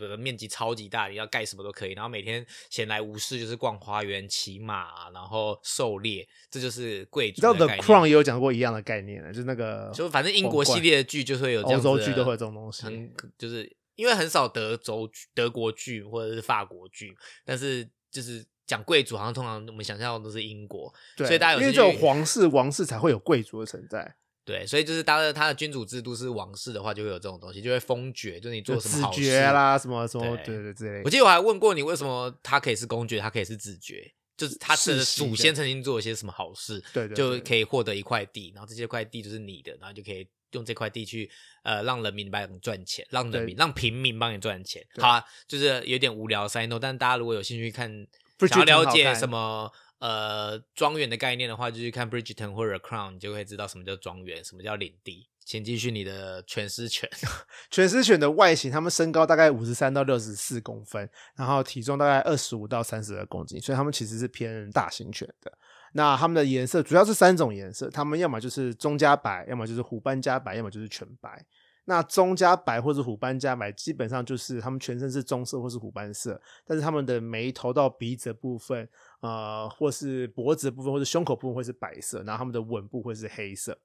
[0.00, 1.92] 呃面积超级大，你要盖什么都可以。
[1.92, 7.76] 然后每天闲来无事就是逛花园、骑马，然后狩猎，这就是贵你知道族的 The。
[7.76, 17.14] Crown 也有讲过一样的概念，就是那个就反正英国系列的剧就会有这欧样子的洲剧都会有这种东西，很就是因为很少德州、德国剧或者是法国剧，
[17.44, 29.40] 但是就是讲贵族，好像通常我们想象的都是英国，对，所以大家有因为只有皇室、王室才会有贵族的存在，对，所以就是当他的君主制度是王室的话，就会有这种东西，就会封爵，就是你做什么好事爵。
[29.40, 31.02] 啦，什么什么，对对对之类的。
[31.04, 41.30] 我记得我还问过你，为什么他可以是公爵，他可以是子爵，就是他的祖先曾经做了些什么好事，对对对就可以获得一块地，然后这些块地就是你的，然后就可以用这块地去
[41.62, 44.82] 呃让人民帮你赚钱，让人民让平民帮你赚钱。
[44.96, 48.06] 好啊，就是有点无聊 s i n o 但大家如果有兴趣看。
[48.48, 55.28] 想要了解什么呃庄园的概念的话，就去看 Bridgerton 或者 Crown，你就会知道什么叫庄园，什么叫领地。
[55.46, 57.08] 请继续你的犬狮犬。
[57.70, 65.56] 犬狮犬的外形，它们身高大概五十三到六十四公分，然后体重大概二十五到三十二公斤，所以它们其实是偏大型犬的。
[65.96, 71.46] 那它们的颜色主要是三种颜色，它们要么就是中加白，要么就是虎斑加白，要么就是全白。
[71.86, 78.88] 那中加白或者虎斑加白，基本上就是它们全身是棕色或是虎斑色，但是它们的眉头到鼻子的部分，
[79.20, 83.78] 呃，或是脖子的部分或是胸口部分会是白色，然后它们的吻部会是黑色。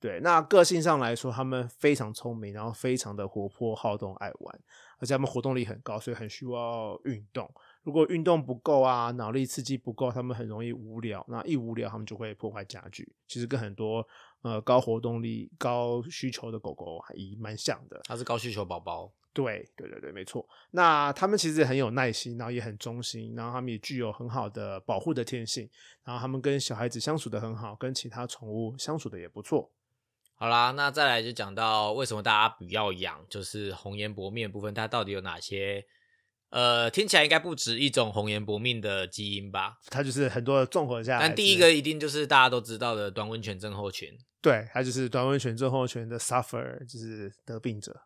[0.00, 4.60] 对，那个性上来说，他们非常聪明，然后非常的活泼好动、爱玩，
[4.98, 7.50] 而且他们活动力很高，所以很需要运动。
[7.84, 11.24] 如果运动不够啊，脑力刺激不够，他们很容易无聊。
[11.28, 13.14] 那一无聊，他们就会破坏家具。
[13.28, 14.04] 其实跟很多
[14.42, 18.00] 呃高活动力、高需求的狗狗还蛮像的。
[18.04, 19.12] 它是高需求宝宝。
[19.34, 20.48] 对，对对对，没错。
[20.70, 25.68] 那他们其实很有耐心，然后也很忠心，然后他们也具有很好的保护的天性。
[26.04, 29.70] 然后他们跟小孩子相处的很好，跟其他宠物相处的也不错。
[30.36, 35.84] 好啦，那再来就讲到为什么大家不要养，就是红颜薄面部分，它到底有哪些？
[36.54, 39.76] 呃，听起来应该不止一种红颜薄命的基因吧？
[39.90, 41.26] 它就是很多的综合下来。
[41.26, 44.08] 但第一个一定就是大家都知道的短吻犬症候群。
[44.40, 48.02] 对，它就是短吻犬症候群的 suffer，就是得病者。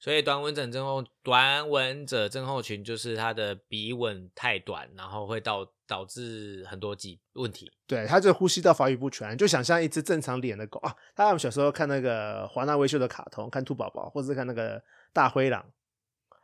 [0.00, 7.70] 所以短吻症症候短吻者症候群就是它的鼻吻太短，然后会导导致很多疾问题。
[7.86, 10.92] 对，它就呼吸道发育不全，就想象一只正常脸的狗啊。
[11.14, 14.82] 大家小时候看那个华纳维秀的卡通，看兔宝宝，或者是看那个
[15.12, 15.64] 大灰狼，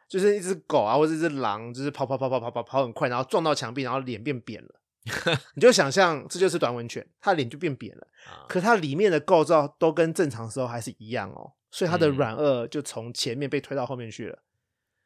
[0.09, 4.81] 就是一只狗啊，或者一只狼，就是跑跑跑跑跑跑跑很快，然后撞到墙壁，然后脸变扁了。
[5.55, 8.07] 你就想象这就是短吻犬，它脸就变扁了，
[8.49, 11.53] 可它里面的构造都跟正常时候还是一样哦。
[11.71, 14.39] 所以它的软腭就从前面被推到后面去了，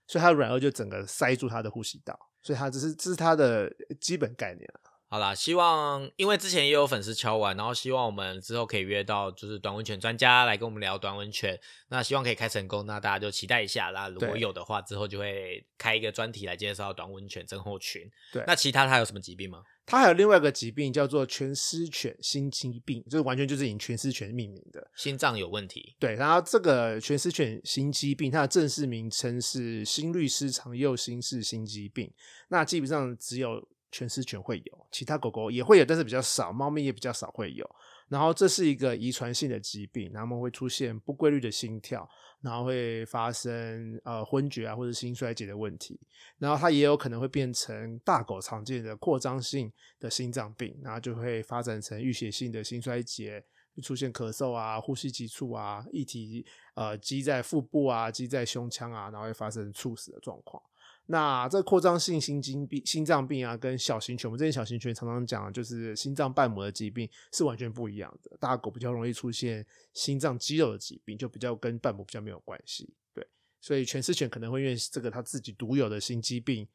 [0.06, 4.68] 所以它的软腭就整个塞住它的呼吸道，所以它只是这是它的基本概念
[5.12, 11.54] 好啦，希望因为之前也有粉丝敲完，然后希望我们之后可以约到就是短温泉专家来跟我们聊短温泉，
[11.88, 14.08] 那希望可以开成功，那大家就期待一下啦。
[14.08, 18.10] 如果有的话，之后就会开一个专题来介绍短温泉症候群。
[18.32, 19.62] 对，那其他它有什么疾病吗？
[19.84, 25.94] 它还有另外一个疾病叫做全狮犬心肌病，就是完全就是以全狮犬命名的，心脏有问题。
[26.00, 32.10] 对，然后这个全狮犬心肌病，它的正式名称是心律失常右心室心肌病。
[32.48, 37.64] 那基本上只有全狮犬会有，其他狗狗也会有，但是比较少，猫咪也比较少会有。
[38.08, 42.08] 然后这是一个遗传性的疾病，它们会出现不规律的心跳。
[42.42, 46.00] 然后会发生呃昏厥啊或者心衰竭的问题，
[46.38, 53.44] 然后它也有可能会变成大狗常见的扩张性的心脏病，然后就会发展成淤血性的心衰竭，
[53.80, 60.60] 出现咳嗽啊、呼吸急促啊、液体呃积在腹部啊、积在胸腔啊，然后会发生猝死的状况。
[61.06, 68.36] 那这扩张性心肌病、心脏病啊，跟小型犬，我们这些小型犬常常讲，就是心脏瓣膜的疾病是完全不一样的。
[68.38, 72.94] 大狗比较容易出现心脏肌肉的疾病，就比较跟瓣膜比较没有关系。
[73.12, 73.26] 对，
[73.60, 76.66] 所以全狮犬可能会因为这个它自己独有的心肌病，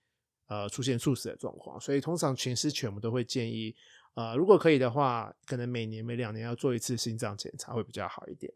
[0.47, 1.79] 呃，出现猝死的状况。
[1.79, 3.73] 所以通常全狮犬我们都会建议，
[4.13, 8.53] 呃，如果可以的话，可能每年每两年要做一次心脏检查会比较好一点。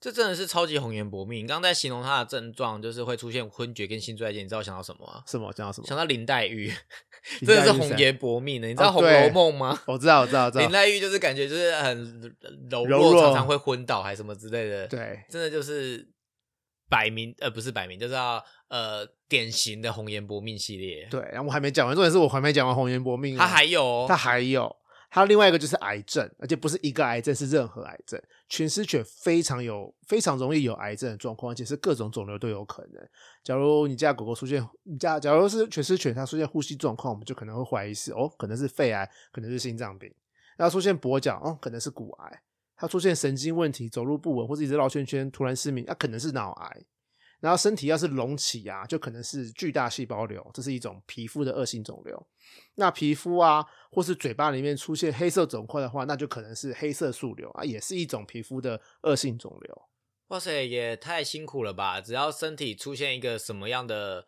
[0.00, 1.42] 这真的是超级红颜薄命。
[1.42, 5.22] 你刚刚在形容他的症状，就是会出现昏厥跟心衰竭，你知道想到什么吗？
[5.26, 5.52] 什么？
[5.52, 5.86] 想到什么？
[5.88, 6.72] 想到林黛玉，
[7.40, 8.68] 真的是红颜薄命的。
[8.68, 9.82] 你知道《红楼梦》吗？
[9.86, 10.62] 我知道，我知道，知道。
[10.64, 12.36] 林黛玉就是感觉就是很
[12.70, 14.86] 柔弱，常常会昏倒，还什么之类的。
[14.86, 16.08] 对，真的就是
[16.88, 21.08] 摆明呃，不是摆明，就是要呃典型的红颜薄命系列。
[21.10, 23.36] 对，然后我还没讲完，重点是我还没讲完红颜薄命。
[23.36, 24.76] 它还有，它还有。
[25.10, 28.20] 还有另外一个就是癌症，而且不是一个癌症，是任何癌症。
[28.48, 33.08] 全狮犬非常有非常容易有癌症的状况，而且是各种肿瘤都有可能。
[33.42, 40.12] 假如你家狗狗出现，你家假如是全狮犬，它出现呼吸状况，我们就可能会怀疑是哦，可能是肺癌，可能是心脏病。
[40.58, 42.42] 那出现跛脚，哦，可能是骨癌。
[42.76, 46.82] 它出现神经问题，走路不稳，或者一直绕圈圈，突然失明，那可能是脑癌。
[47.40, 52.26] 然后身体要是隆起啊，就可能是巨大细胞瘤，这是一种皮肤的恶性肿瘤。
[52.74, 59.82] 那皮肤啊，或是嘴巴里面出现黑色肿块的话，那就可能是黑色素瘤啊，也是一种皮肤的恶性肿瘤。
[60.28, 62.00] 哇塞，也太辛苦了吧！
[62.00, 64.26] 只要身体出现一个什么样的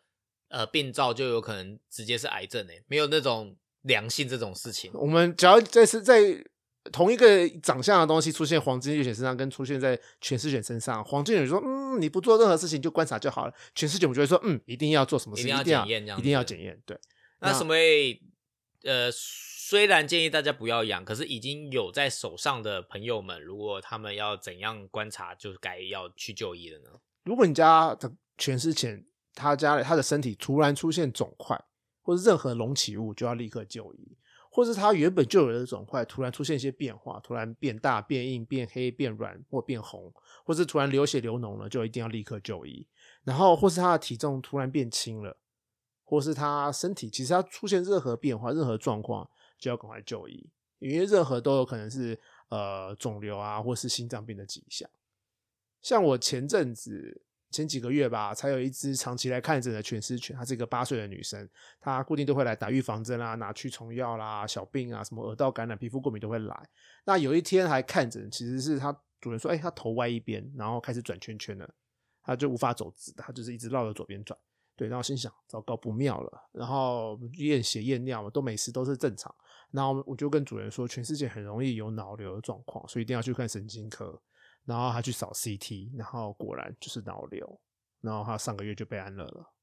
[0.49, 4.91] 呃病灶，就有可能直接是癌症诶，没有那种良性这种事情。
[4.93, 6.45] 我们只要这是在。
[6.91, 16.97] 同一个长相的东西出现黄金猎犬身上，跟出现在全狮犬身上，黄金猎犬说：“嗯，你不做任何事情就观察就好了。”全狮犬我就会说：“嗯，一定要做什么事，一定要检验，这样一定要检验。”对。
[17.39, 17.75] 那什么？
[18.83, 26.89] 呃，虽然建议大家不要养，可是已经有在手上的朋友们，如果他们要怎样观察，就该要去就医了呢？
[27.23, 29.05] 如果你家的全狮犬，
[29.35, 31.63] 他家他的身体突然出现肿块
[32.01, 34.17] 或者任何隆起物，就要立刻就医。
[34.53, 40.13] 或是它原本就有的肿块突然出现一些变化，突然变大、变硬、变黑、变软或变红，
[40.45, 42.85] 或是突然流血流脓了，就一定要立刻就医。
[43.23, 45.37] 然后或是他的体重突然变轻了，
[46.03, 50.49] 或是他身体其实他出现任何变化、任何状况，就要赶快就医，
[50.79, 54.89] 因为任何都有可能是呃肿瘤啊，或是心脏病的迹象。
[55.81, 57.21] 像我前阵子
[57.51, 61.47] 前几个月吧，才有一只长期来看诊的犬狮犬，她是一个八岁的女生，
[61.79, 66.69] 她固定都会来打预防针啦、拿驱虫药啦、小病啊、什么耳道感染、皮肤过敏都会来。
[67.05, 71.69] 那有一天还看诊，其实是她主人说，哎，她头歪一边，然后开始转圈圈了，
[72.23, 74.37] 她就无法走直，她就是一直绕着左边转。
[74.77, 79.33] 对，然后心想糟糕不妙了，然后验血验尿都没事，都是正常。
[79.69, 84.19] 然后我就跟主人说，全世界很容易有脑瘤的状况，所以一定要去看神经科。
[84.65, 87.59] 然后他去扫 CT，然后果然就是脑瘤，
[88.01, 89.53] 然后他上个月就被安乐了。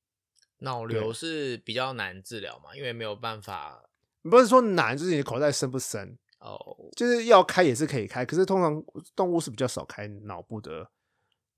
[0.58, 3.88] 脑瘤是比较难治疗嘛，因为没有办法，
[4.22, 6.58] 不是说难，就是你的口袋深不深哦，
[6.96, 8.82] 就是要开也是可以开，可是通常
[9.14, 10.90] 动物是比较少开脑部的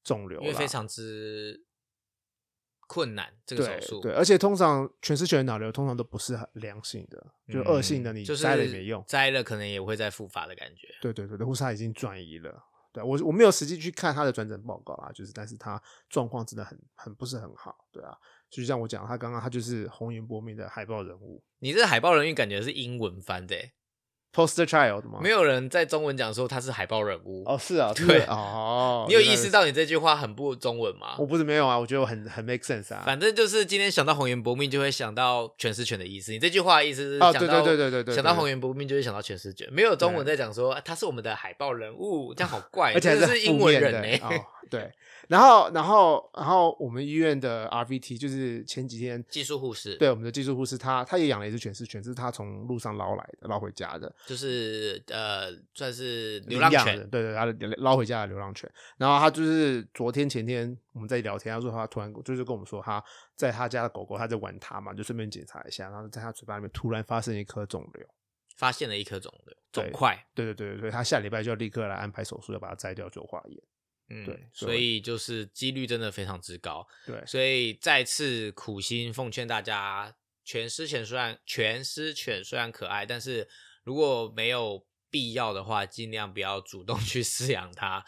[0.05, 1.65] 肿瘤，因为非常之
[2.87, 4.01] 困难这个手术。
[4.03, 10.89] 对，而且通常全是全脑瘤通常都不是很良性的，就恶性的，你摘了也没用，摘了可能也会再复发的感觉。
[11.01, 12.67] 对对对，或是他已经转移了。
[12.93, 18.17] 对我我没有实际去看他的转诊报告啊，就是，但是他状况真的很很不是很好，对啊，
[18.49, 23.57] 就像我讲，他刚刚他就是红颜薄命的海报人物，你这海报人物感觉是英文翻的。
[24.33, 25.19] Poster child 吗？
[25.21, 31.17] 没有人在中文讲说他是海报人物哦，是啊，对哦， 你有意识到你这句话很不中文吗？
[31.19, 33.03] 我不是没有啊，我觉得我很很 make sense 啊。
[33.05, 36.31] 反正就是今天想到红颜薄命，就会想到全是犬的意思。
[36.31, 44.19] 你这句话意思是哦，对对对对对对，想到红颜薄命就会想到全是犬，没有中文在讲说他是我们的海报人物，这样好怪，而且是英文人呢。
[44.71, 44.91] 对。
[45.27, 58.71] 然后，然后，然后，我们医院的 RVT 就是前几天技术护士，对我们的技术护士，他他也养了一只犬，是犬，是他从路上捞来的，捞回家的，就是呃，算是流浪犬，对对，他的捞回家的流浪犬。
[58.97, 63.03] 然后他就是昨天前天我们在聊天，他说他突然就是跟我们说，他
[63.35, 68.07] 在他家的狗狗，他在玩它嘛，就顺便检查一下，然后在他嘴巴里面突然发生一颗肿瘤，
[68.57, 73.63] 发现了一颗肿瘤肿块，对对对对对，他下礼拜就要立刻来安排手术，要把它摘掉做化验。
[74.13, 76.87] 嗯，对，所以就是几率真的非常之高。
[77.07, 80.13] 对，所以再次苦心奉劝大家，
[80.45, 83.49] 犬狮犬虽然犬狮犬虽然可爱，但是
[83.85, 88.05] 如果没有必要的话，尽量不要主动 去饲养它。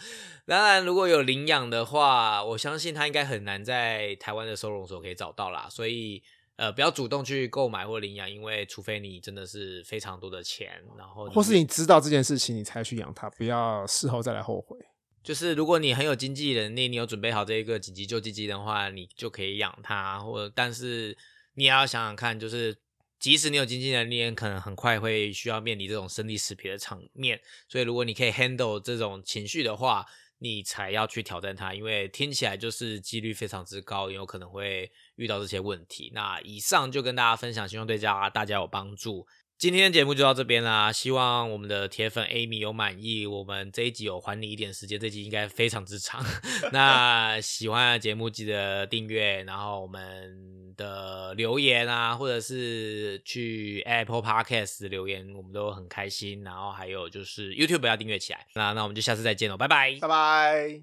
[0.46, 5.68] 当然，如果有领养的话，我相信它应该很难在台湾的收容所可以找到啦。
[5.68, 6.22] 所以，
[6.56, 14.78] 呃，不要主动去购买或领养，因为除非你真的是非常多的钱，然后或是你知道这件事情，你才去养它，不要事后再来后悔。
[15.24, 20.18] 就是如果你很有经济能力，你有准备好这一个紧急救济金的话，你就可以养它。
[20.18, 21.16] 或者，但是
[21.54, 22.76] 你也要想想看，就是
[23.22, 27.40] 即使你有经济能力，可能很快会需要面临这种生离死别的场面。
[27.68, 30.04] 所以，如果你可以 handle 这种情绪的话，
[30.38, 36.10] 你才要去挑战它，因为听起来就是几率非常之高，有可能会遇到这些问题。
[36.12, 39.24] 那以上就跟大家分享，希望对家大家有帮助。
[39.62, 43.28] 今天的节目就到这边啦，希望我们的铁粉 Amy 有满意。
[43.28, 46.20] 我们这一集有还你一点时间，这集应该非常之长。
[46.72, 56.42] 那喜欢的节目记得订阅，然后我们的留言啊，或者是去 Apple Podcast 留言，我们都很开心。
[56.42, 58.44] 然后还有就是 YouTube 要订阅起来。
[58.54, 60.80] 那那我们就下次再见喽，拜拜，拜拜。